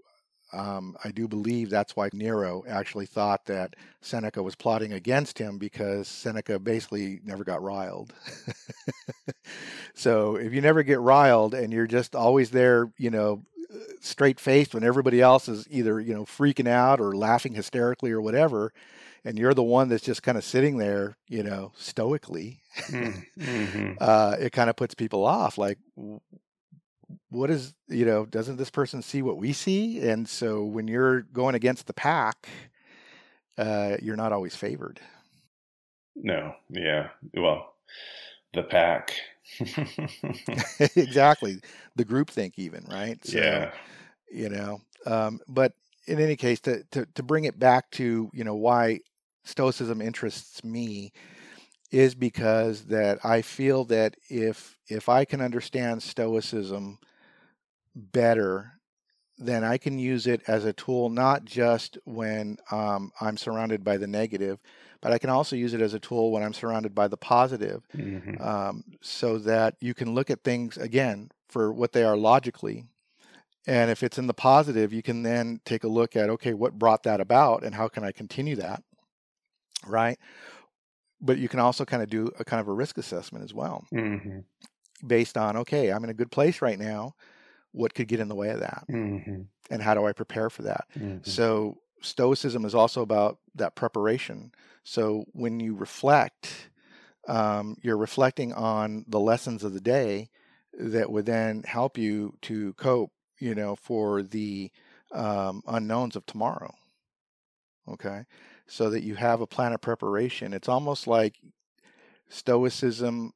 [0.52, 5.58] um, I do believe that's why Nero actually thought that Seneca was plotting against him
[5.58, 8.14] because Seneca basically never got riled.
[9.94, 13.44] so if you never get riled and you're just always there, you know,
[14.02, 18.22] straight faced when everybody else is either, you know, freaking out or laughing hysterically or
[18.22, 18.74] whatever,
[19.24, 23.12] and you're the one that's just kind of sitting there, you know, stoically, hmm
[24.00, 25.58] uh, it kind of puts people off.
[25.58, 25.78] Like,
[27.30, 30.00] what is, you know, doesn't this person see what we see?
[30.02, 32.50] And so when you're going against the pack,
[33.58, 35.00] uh, you're not always favored.
[36.16, 37.10] No, yeah.
[37.34, 37.74] Well,
[38.54, 39.14] the pack.
[40.96, 41.60] exactly.
[41.96, 43.24] The group think even, right?
[43.26, 43.72] So, yeah.
[44.32, 45.74] you know, um, but
[46.08, 49.00] in any case, to, to, to bring it back to, you know, why
[49.44, 51.12] Stoicism interests me
[51.92, 57.00] is because that I feel that if if I can understand Stoicism
[57.96, 58.74] better,
[59.38, 63.98] then I can use it as a tool not just when um, I'm surrounded by
[63.98, 64.60] the negative,
[65.02, 67.88] but I can also use it as a tool when I'm surrounded by the positive,
[67.94, 72.86] hmm um, so that you can look at things again for what they are logically.
[73.68, 76.80] And if it's in the positive, you can then take a look at okay, what
[76.80, 78.84] brought that about, and how can I continue that,
[79.86, 80.18] right?
[81.22, 83.86] But you can also kind of do a kind of a risk assessment as well
[83.92, 84.40] hmm
[85.08, 87.14] based on okay i'm in a good place right now
[87.72, 89.42] what could get in the way of that hmm
[89.72, 90.88] and how do i prepare for that?
[90.98, 94.54] Hmm so stoicism is also about that preparation.
[94.84, 96.70] So when you reflect
[97.28, 100.30] um, you're reflecting on the lessons of the day
[100.80, 104.72] that would then help you to cope you know for the
[105.12, 106.74] um, unknowns of tomorrow
[107.90, 108.26] okay?
[108.68, 110.54] So that you have a plan of preparation.
[110.54, 111.40] It's almost like
[112.30, 113.34] stoicism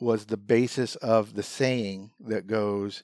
[0.00, 3.02] was the basis of the saying that goes,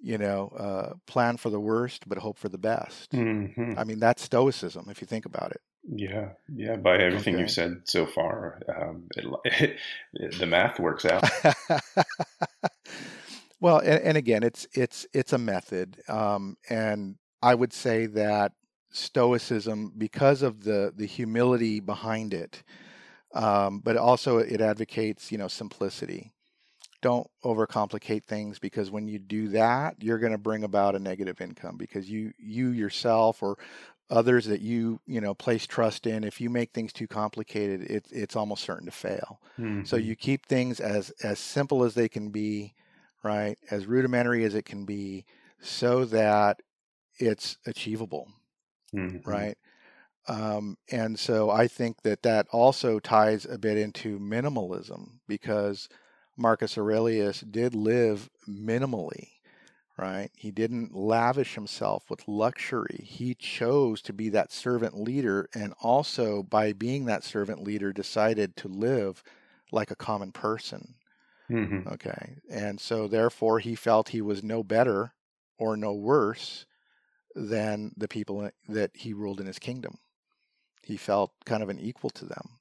[0.00, 3.12] you know, uh, plan for the worst, but hope for the best.
[3.12, 3.46] hmm
[3.76, 5.60] I mean, that's stoicism if you think about it.
[5.90, 6.76] Yeah, yeah.
[6.76, 7.38] By everything Okay.
[7.38, 9.24] you've said so far, um, it,
[10.14, 11.24] it, the math works out.
[13.60, 18.52] well, and, and again, it's it's it's a method, um, and I would say that
[18.90, 22.62] stoicism, because of the the humility behind it,
[23.34, 26.32] um, but also it advocates, you know, simplicity.
[27.00, 31.40] Don't overcomplicate things because when you do that, you're going to bring about a negative
[31.40, 33.56] income because you you yourself or
[34.10, 38.06] others that you you know place trust in if you make things too complicated it,
[38.10, 39.40] it's almost certain to fail
[39.82, 39.98] so Mhm.
[39.98, 42.74] you keep things as as simple as they can be
[43.22, 45.26] right as rudimentary as it can be
[45.60, 46.62] so that
[47.18, 48.28] it's achievable
[48.92, 49.18] Mhm.
[49.26, 49.56] right
[50.28, 55.88] um, and so i think that that also ties a bit into minimalism because
[56.38, 59.30] marcus aurelius did live minimally
[59.98, 65.74] right he didn't lavish himself with luxury he chose to be that servant leader and
[65.80, 69.22] also by being that servant leader decided to live
[69.72, 70.94] like a common person
[71.50, 71.86] Mhm.
[71.86, 72.36] Okay.
[72.50, 75.14] And so therefore he felt he was no better
[75.58, 76.66] or no worse
[77.34, 79.98] than the people that he ruled in his kingdom.
[80.82, 82.58] He felt kind of an equal to them.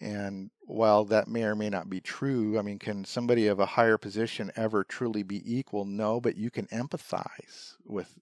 [0.00, 3.66] And while that may or may not be true, I mean, can somebody of a
[3.66, 5.84] higher position ever truly be equal?
[5.84, 8.18] No, but you can empathize with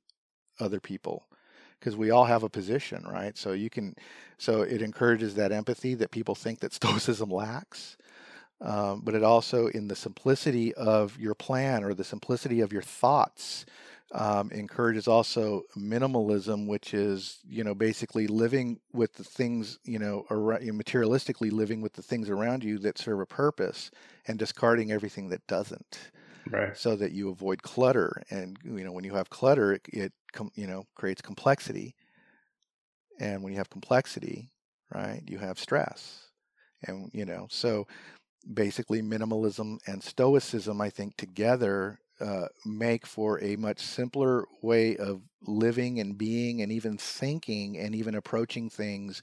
[0.61, 1.25] other people
[1.79, 3.39] because we all have a position, right?
[3.39, 3.95] So you can,
[4.39, 7.97] so it encourages that empathy that people think that Stoicism lacks.
[8.61, 12.83] um, but it also in the simplicity of your plan or the simplicity of your
[12.83, 13.67] thoughts
[14.13, 20.25] um, encourages also minimalism, which is you know basically living with the things you know
[20.31, 23.91] around, materialistically living with the things around you that serve a purpose
[24.27, 26.11] and discarding everything that doesn't.
[26.51, 26.75] Right.
[26.77, 30.13] So that you avoid clutter, and you know when you have clutter, it, it
[30.55, 31.95] you know creates complexity,
[33.21, 34.51] and when you have complexity,
[34.95, 36.31] right, you have stress,
[36.87, 37.87] and you know so
[38.55, 45.23] basically minimalism and stoicism, I think together uh, make for a much simpler way of
[45.47, 49.23] living and being and even thinking and even approaching things,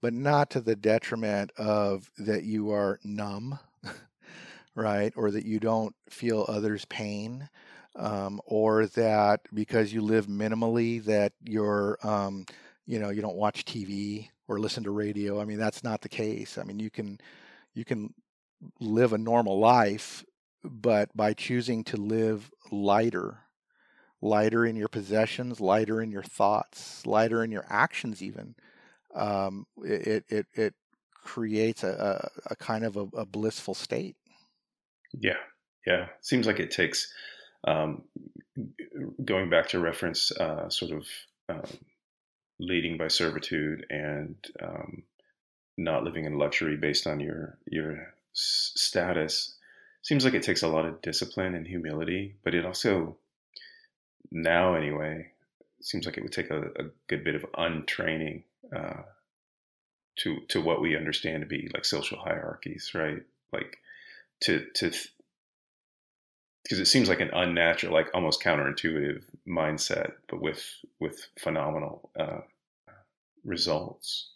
[0.00, 3.58] but not to the detriment of that you are numb,
[4.74, 5.12] right?
[5.16, 7.48] Or that you don't feel others' pain.
[7.96, 12.44] Um, or that because you live minimally that you're um,
[12.86, 16.08] you know you don't watch tv or listen to radio i mean that's not the
[16.08, 17.18] case i mean you can
[17.74, 18.12] you can
[18.80, 20.24] live a normal life
[20.64, 23.38] but by choosing to live lighter,
[24.20, 28.54] lighter in your possessions, lighter in your thoughts, lighter in your actions, even,
[29.14, 30.74] um, it, it, it
[31.12, 34.16] creates a, a, a kind of a, a, blissful state.
[35.12, 35.38] Yeah.
[35.86, 36.08] Yeah.
[36.20, 37.12] Seems like it takes,
[37.66, 38.02] um,
[39.24, 41.06] going back to reference, uh, sort of,
[41.48, 41.78] um,
[42.58, 45.02] leading by servitude and, um,
[45.76, 49.55] not living in luxury based on your, your status
[50.06, 53.16] seems like it takes a lot of discipline and humility, but it also,
[54.30, 55.26] now anyway,
[55.80, 58.44] seems like it would take a, a good bit of untraining
[58.74, 59.02] uh,
[60.20, 63.20] to to what we understand to be like social hierarchies, right?
[63.52, 63.78] Like
[64.42, 64.92] to to
[66.62, 70.64] because it seems like an unnatural, like almost counterintuitive mindset, but with
[71.00, 72.42] with phenomenal uh,
[73.44, 74.30] results.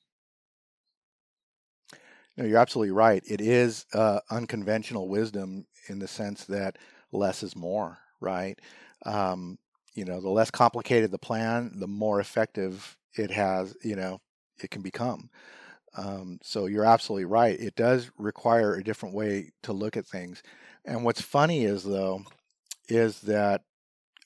[2.37, 3.22] No, you're absolutely right.
[3.26, 6.78] It is uh, unconventional wisdom in the sense that
[7.12, 8.59] less is more, right?
[9.05, 9.59] Um,
[9.95, 14.20] you know, the less complicated the plan, the more effective it has, you know,
[14.62, 15.31] it can become.
[15.97, 17.59] Um, so you're absolutely right.
[17.61, 20.43] It does require a different way to look at things.
[20.85, 22.22] And what's funny is, though,
[22.89, 23.62] is that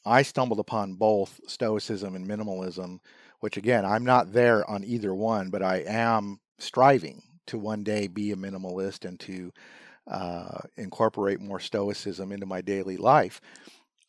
[0.06, 3.00] I stumbled upon both Stoicism and minimalism,
[3.40, 8.06] which again, I'm not there on either one, but I am striving to one day
[8.06, 9.52] be a minimalist and to
[10.06, 13.40] uh, incorporate more stoicism into my daily life.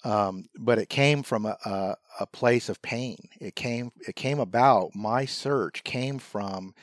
[0.03, 3.17] Um, but it came from a, a, a, place of pain.
[3.41, 4.95] It came it came about.
[4.95, 6.75] My search came from,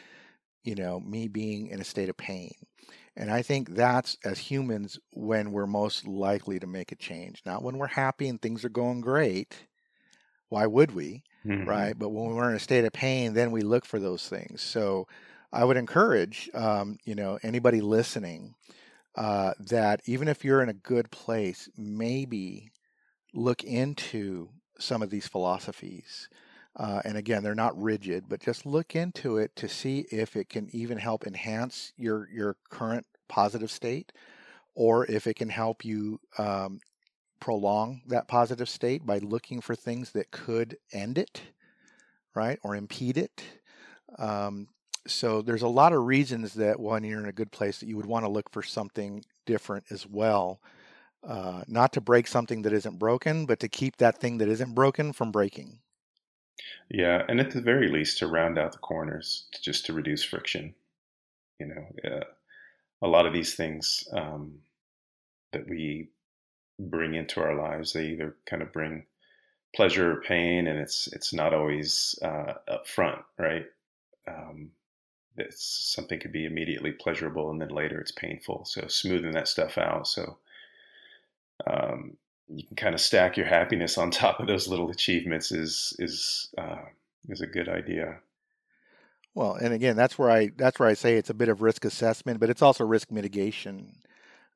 [0.65, 2.53] you know, me being in a state of pain.
[3.15, 7.43] And I think that's as humans when we're most likely to make a change.
[7.47, 9.57] Not when we're happy and things are going great.
[10.49, 11.23] Why would we?
[11.47, 11.69] Mm-hmm.
[11.69, 11.97] Right.
[11.97, 14.63] But when we're in a state of pain, then we look for those things.
[14.63, 15.07] So
[15.53, 18.55] I would encourage, um, you know, anybody listening
[19.17, 22.73] uh, that even if you're in a good place, maybe
[23.35, 24.49] look into
[24.79, 26.29] some of these philosophies.
[26.75, 30.49] Uh, and again, they're not rigid, but just look into it to see if it
[30.49, 34.11] can even help enhance your your current positive state,
[34.75, 36.81] or if it can help you um,
[37.41, 41.43] prolong that positive state by looking for things that could end it,
[42.35, 43.43] right, or impede it.
[44.19, 44.69] Um,
[45.07, 47.97] so there's a lot of reasons that when you're in a good place that you
[47.97, 50.61] would want to look for something different as well.
[51.25, 54.75] Uh, not to break something that isn't broken, but to keep that thing that isn't
[54.75, 55.79] broken from breaking.
[56.89, 60.75] Yeah, and at the very least, to round out the corners, just to reduce friction.
[61.59, 62.25] You know, uh,
[63.03, 64.59] a lot of these things um,
[65.53, 66.09] that we
[66.79, 69.07] bring into our lives, they either kind of bring
[69.75, 73.67] pleasure or pain, and it's it's not always uh, upfront, right?
[74.29, 74.71] Um,
[75.37, 78.65] that something could be immediately pleasurable and then later it's painful.
[78.65, 80.07] So smoothing that stuff out.
[80.07, 80.39] So
[81.67, 82.17] um,
[82.49, 86.51] you can kind of stack your happiness on top of those little achievements is is
[86.59, 86.83] uh,
[87.29, 88.19] is a good idea.
[89.35, 91.85] Well, and again, that's where I that's where I say it's a bit of risk
[91.85, 93.97] assessment, but it's also risk mitigation,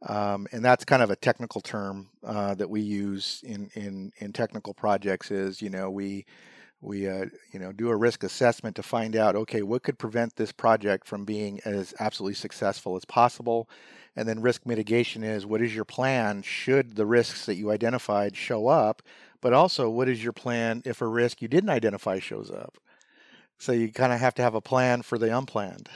[0.06, 4.32] um, and that's kind of a technical term uh, that we use in in in
[4.32, 5.30] technical projects.
[5.30, 6.26] Is you know we
[6.80, 10.36] we uh, you know do a risk assessment to find out okay what could prevent
[10.36, 13.68] this project from being as absolutely successful as possible?
[14.14, 18.36] And then risk mitigation is what is your plan should the risks that you identified
[18.36, 19.02] show up?
[19.40, 22.78] But also what is your plan if a risk you didn't identify shows up?
[23.58, 25.88] So you kind of have to have a plan for the unplanned.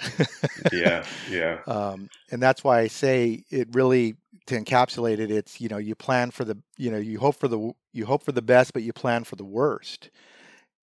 [0.72, 1.58] Yeah yeah.
[1.66, 4.16] Um, and that's why i say it really
[4.46, 7.48] to encapsulate it it's you know you plan for the you know you hope for
[7.48, 10.10] the you hope for the best but you plan for the worst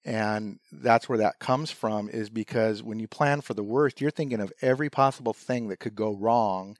[0.07, 4.09] and that's where that comes from is because when you plan for the worst, you're
[4.09, 6.77] thinking of every possible thing that could go wrong.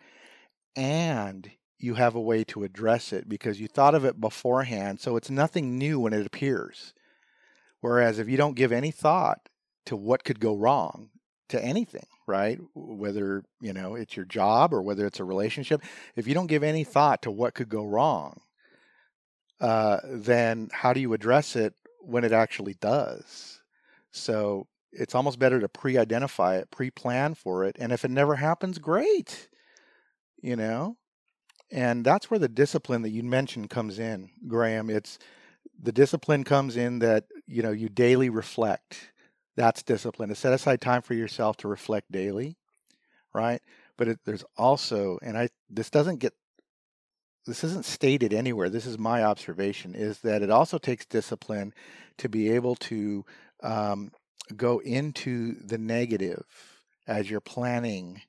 [0.78, 5.00] and you have a way to address it because you thought of it beforehand.
[5.00, 6.94] So it's nothing new when it appears.
[7.82, 9.50] Whereas if you don't give any thought
[9.86, 11.10] to what could go wrong
[11.50, 12.60] to anything, right?
[12.74, 15.82] Whether, you know, it's your job or whether it's a relationship,
[16.16, 18.42] if you don't give any thought to what could go wrong,
[19.62, 21.76] uh, then how do you address it
[22.08, 23.62] when it actually does?
[24.12, 27.76] So it's almost better to pre identify it, pre plan for it.
[27.80, 29.50] And if it never happens, great,
[30.42, 30.98] you know?
[31.72, 34.90] And that's where the discipline that you mentioned comes in, Graham.
[34.90, 35.20] It's
[35.82, 39.12] the discipline comes in that, you know, you daily reflect.
[39.56, 40.30] That's discipline.
[40.30, 42.58] To set aside time for yourself to reflect daily,
[43.34, 43.62] right?
[43.98, 46.34] But it, there's also, and I, this doesn't get,
[47.48, 48.70] this isn't stated anywhere.
[48.70, 51.74] This is my observation, is that it also takes discipline
[52.18, 53.26] to be able to
[53.64, 54.12] um,
[54.56, 56.44] go into the negative
[57.08, 58.22] as you're planning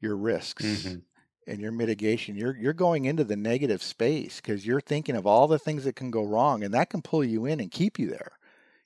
[0.00, 0.64] your risks.
[0.64, 0.98] Mm-hmm
[1.46, 5.46] and your mitigation you're you're going into the negative space because you're thinking of all
[5.46, 8.08] the things that can go wrong and that can pull you in and keep you
[8.08, 8.32] there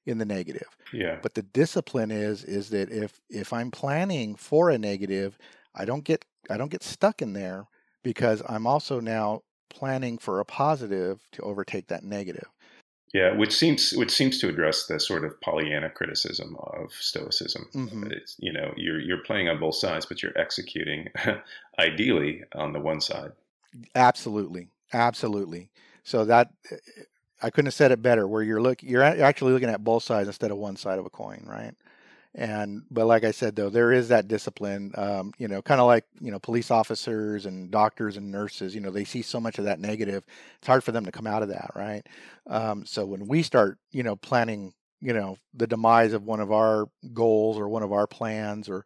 [0.06, 4.70] in the negative yeah but the discipline is is that if if i'm planning for
[4.70, 5.38] a negative
[5.74, 7.66] i don't get i don't get stuck in there
[8.02, 12.48] because i'm also now planning for a positive to overtake that negative
[13.14, 17.68] yeah, which seems which seems to address the sort of Pollyanna criticism of Stoicism.
[17.74, 18.12] Mm-hmm.
[18.12, 21.08] It's, you know, you're you're playing on both sides, but you're executing
[21.78, 23.32] ideally on the one side.
[23.94, 25.70] Absolutely, absolutely.
[26.04, 26.50] So that
[27.42, 28.28] I couldn't have said it better.
[28.28, 31.10] Where you're look, you're actually looking at both sides instead of one side of a
[31.10, 31.74] coin, right?
[32.34, 35.86] And but like i said though there is that discipline um, you know kind of
[35.86, 39.58] like you know police officers and doctors and nurses you know they see so much
[39.58, 40.24] of that negative
[40.58, 42.06] it's hard for them to come out of that right?
[42.46, 46.52] Um, so when we start you know planning you know the demise of one of
[46.52, 48.84] our goals or one of our plans or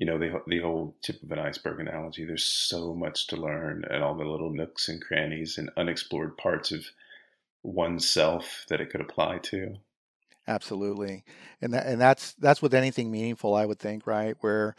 [0.00, 2.24] you know the the whole tip of an iceberg analogy.
[2.24, 6.72] There's so much to learn, and all the little nooks and crannies and unexplored parts
[6.72, 6.86] of
[7.62, 9.74] oneself that it could apply to.
[10.48, 11.22] Absolutely,
[11.60, 14.36] and that, and that's that's with anything meaningful, I would think, right?
[14.40, 14.74] Where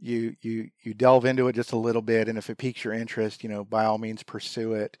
[0.00, 2.94] you you you delve into it just a little bit, and if it piques your
[2.94, 5.00] interest, you know, by all means pursue it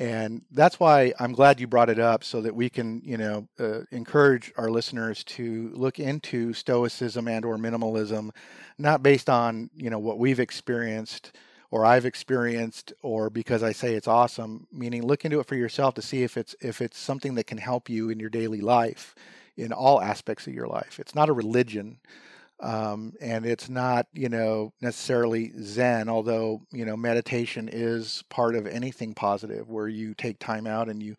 [0.00, 3.46] and that's why I'm glad you brought it up so that we can, you know,
[3.58, 8.30] uh, encourage our listeners to look into stoicism and or minimalism,
[8.78, 11.36] not based on, you know, what we've experienced
[11.70, 15.94] or I've experienced or because I say it's awesome, meaning look into it for yourself
[15.96, 19.14] to see if it's if it's something that can help you in your daily life
[19.58, 20.98] in all aspects of your life.
[20.98, 21.98] It's not a religion.
[22.62, 28.66] Um, and it's not you know necessarily zen although you know meditation is part of
[28.66, 31.16] anything positive where you take time out and you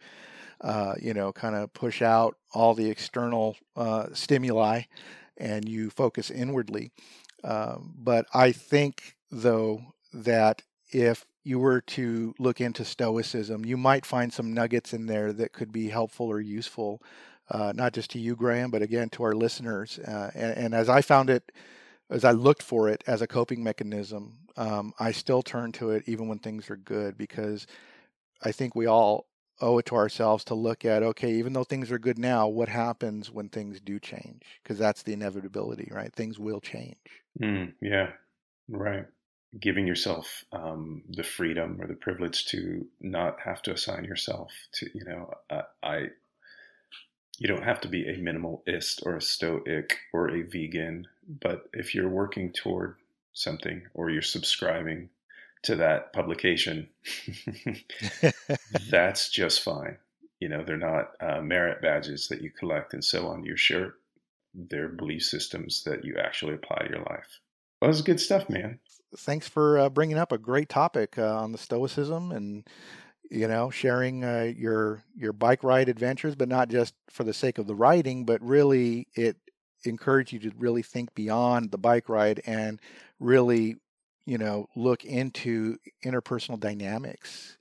[0.61, 4.83] uh, you know kind of push out all the external uh, stimuli
[5.37, 6.91] and you focus inwardly.
[7.43, 9.81] Um, but i think though
[10.13, 10.61] that
[10.91, 15.53] if you were to look into stoicism you might find some nuggets in there that
[15.53, 17.01] could be helpful or useful
[17.51, 19.99] uh, not just to you, Graham, but again to our listeners.
[19.99, 21.51] Uh, and, and, as I found it,
[22.09, 26.03] as I looked for it as a coping mechanism, um, I still turn to it
[26.07, 27.67] even when things are good because
[28.43, 29.27] I think we all
[29.59, 32.69] owe it to ourselves to look at okay, even though things are good now, what
[32.69, 34.43] happens when things do change?
[34.63, 36.13] Because that's the inevitability, right?
[36.13, 36.95] Things will change.
[37.39, 38.11] Mm, yeah,
[38.69, 39.05] right.
[39.59, 44.89] Giving yourself um, the freedom or the privilege to not have to assign yourself to,
[44.93, 46.07] you know, uh, I
[47.41, 51.95] you don't have to be a minimalist or a stoic or a vegan, but if
[51.95, 52.97] you're working toward
[53.33, 55.09] something or you're subscribing
[55.63, 56.87] to that publication,
[58.91, 59.97] that's just fine.
[60.39, 63.95] You know, they're not uh, merit badges that you collect and sew on your shirt.
[64.53, 67.39] They're belief systems that you actually apply to your life.
[67.81, 68.77] Well, that was good stuff, man.
[69.17, 72.67] Thanks for uh, bringing up a great topic uh, on the Stoicism and
[73.31, 77.57] you know, sharing uh, your your bike ride adventures, but not just for the sake
[77.57, 79.37] of the riding, but really it
[79.85, 82.79] encourage you to really think beyond the bike ride and
[83.19, 83.77] really,
[84.25, 87.57] you know, look into interpersonal dynamics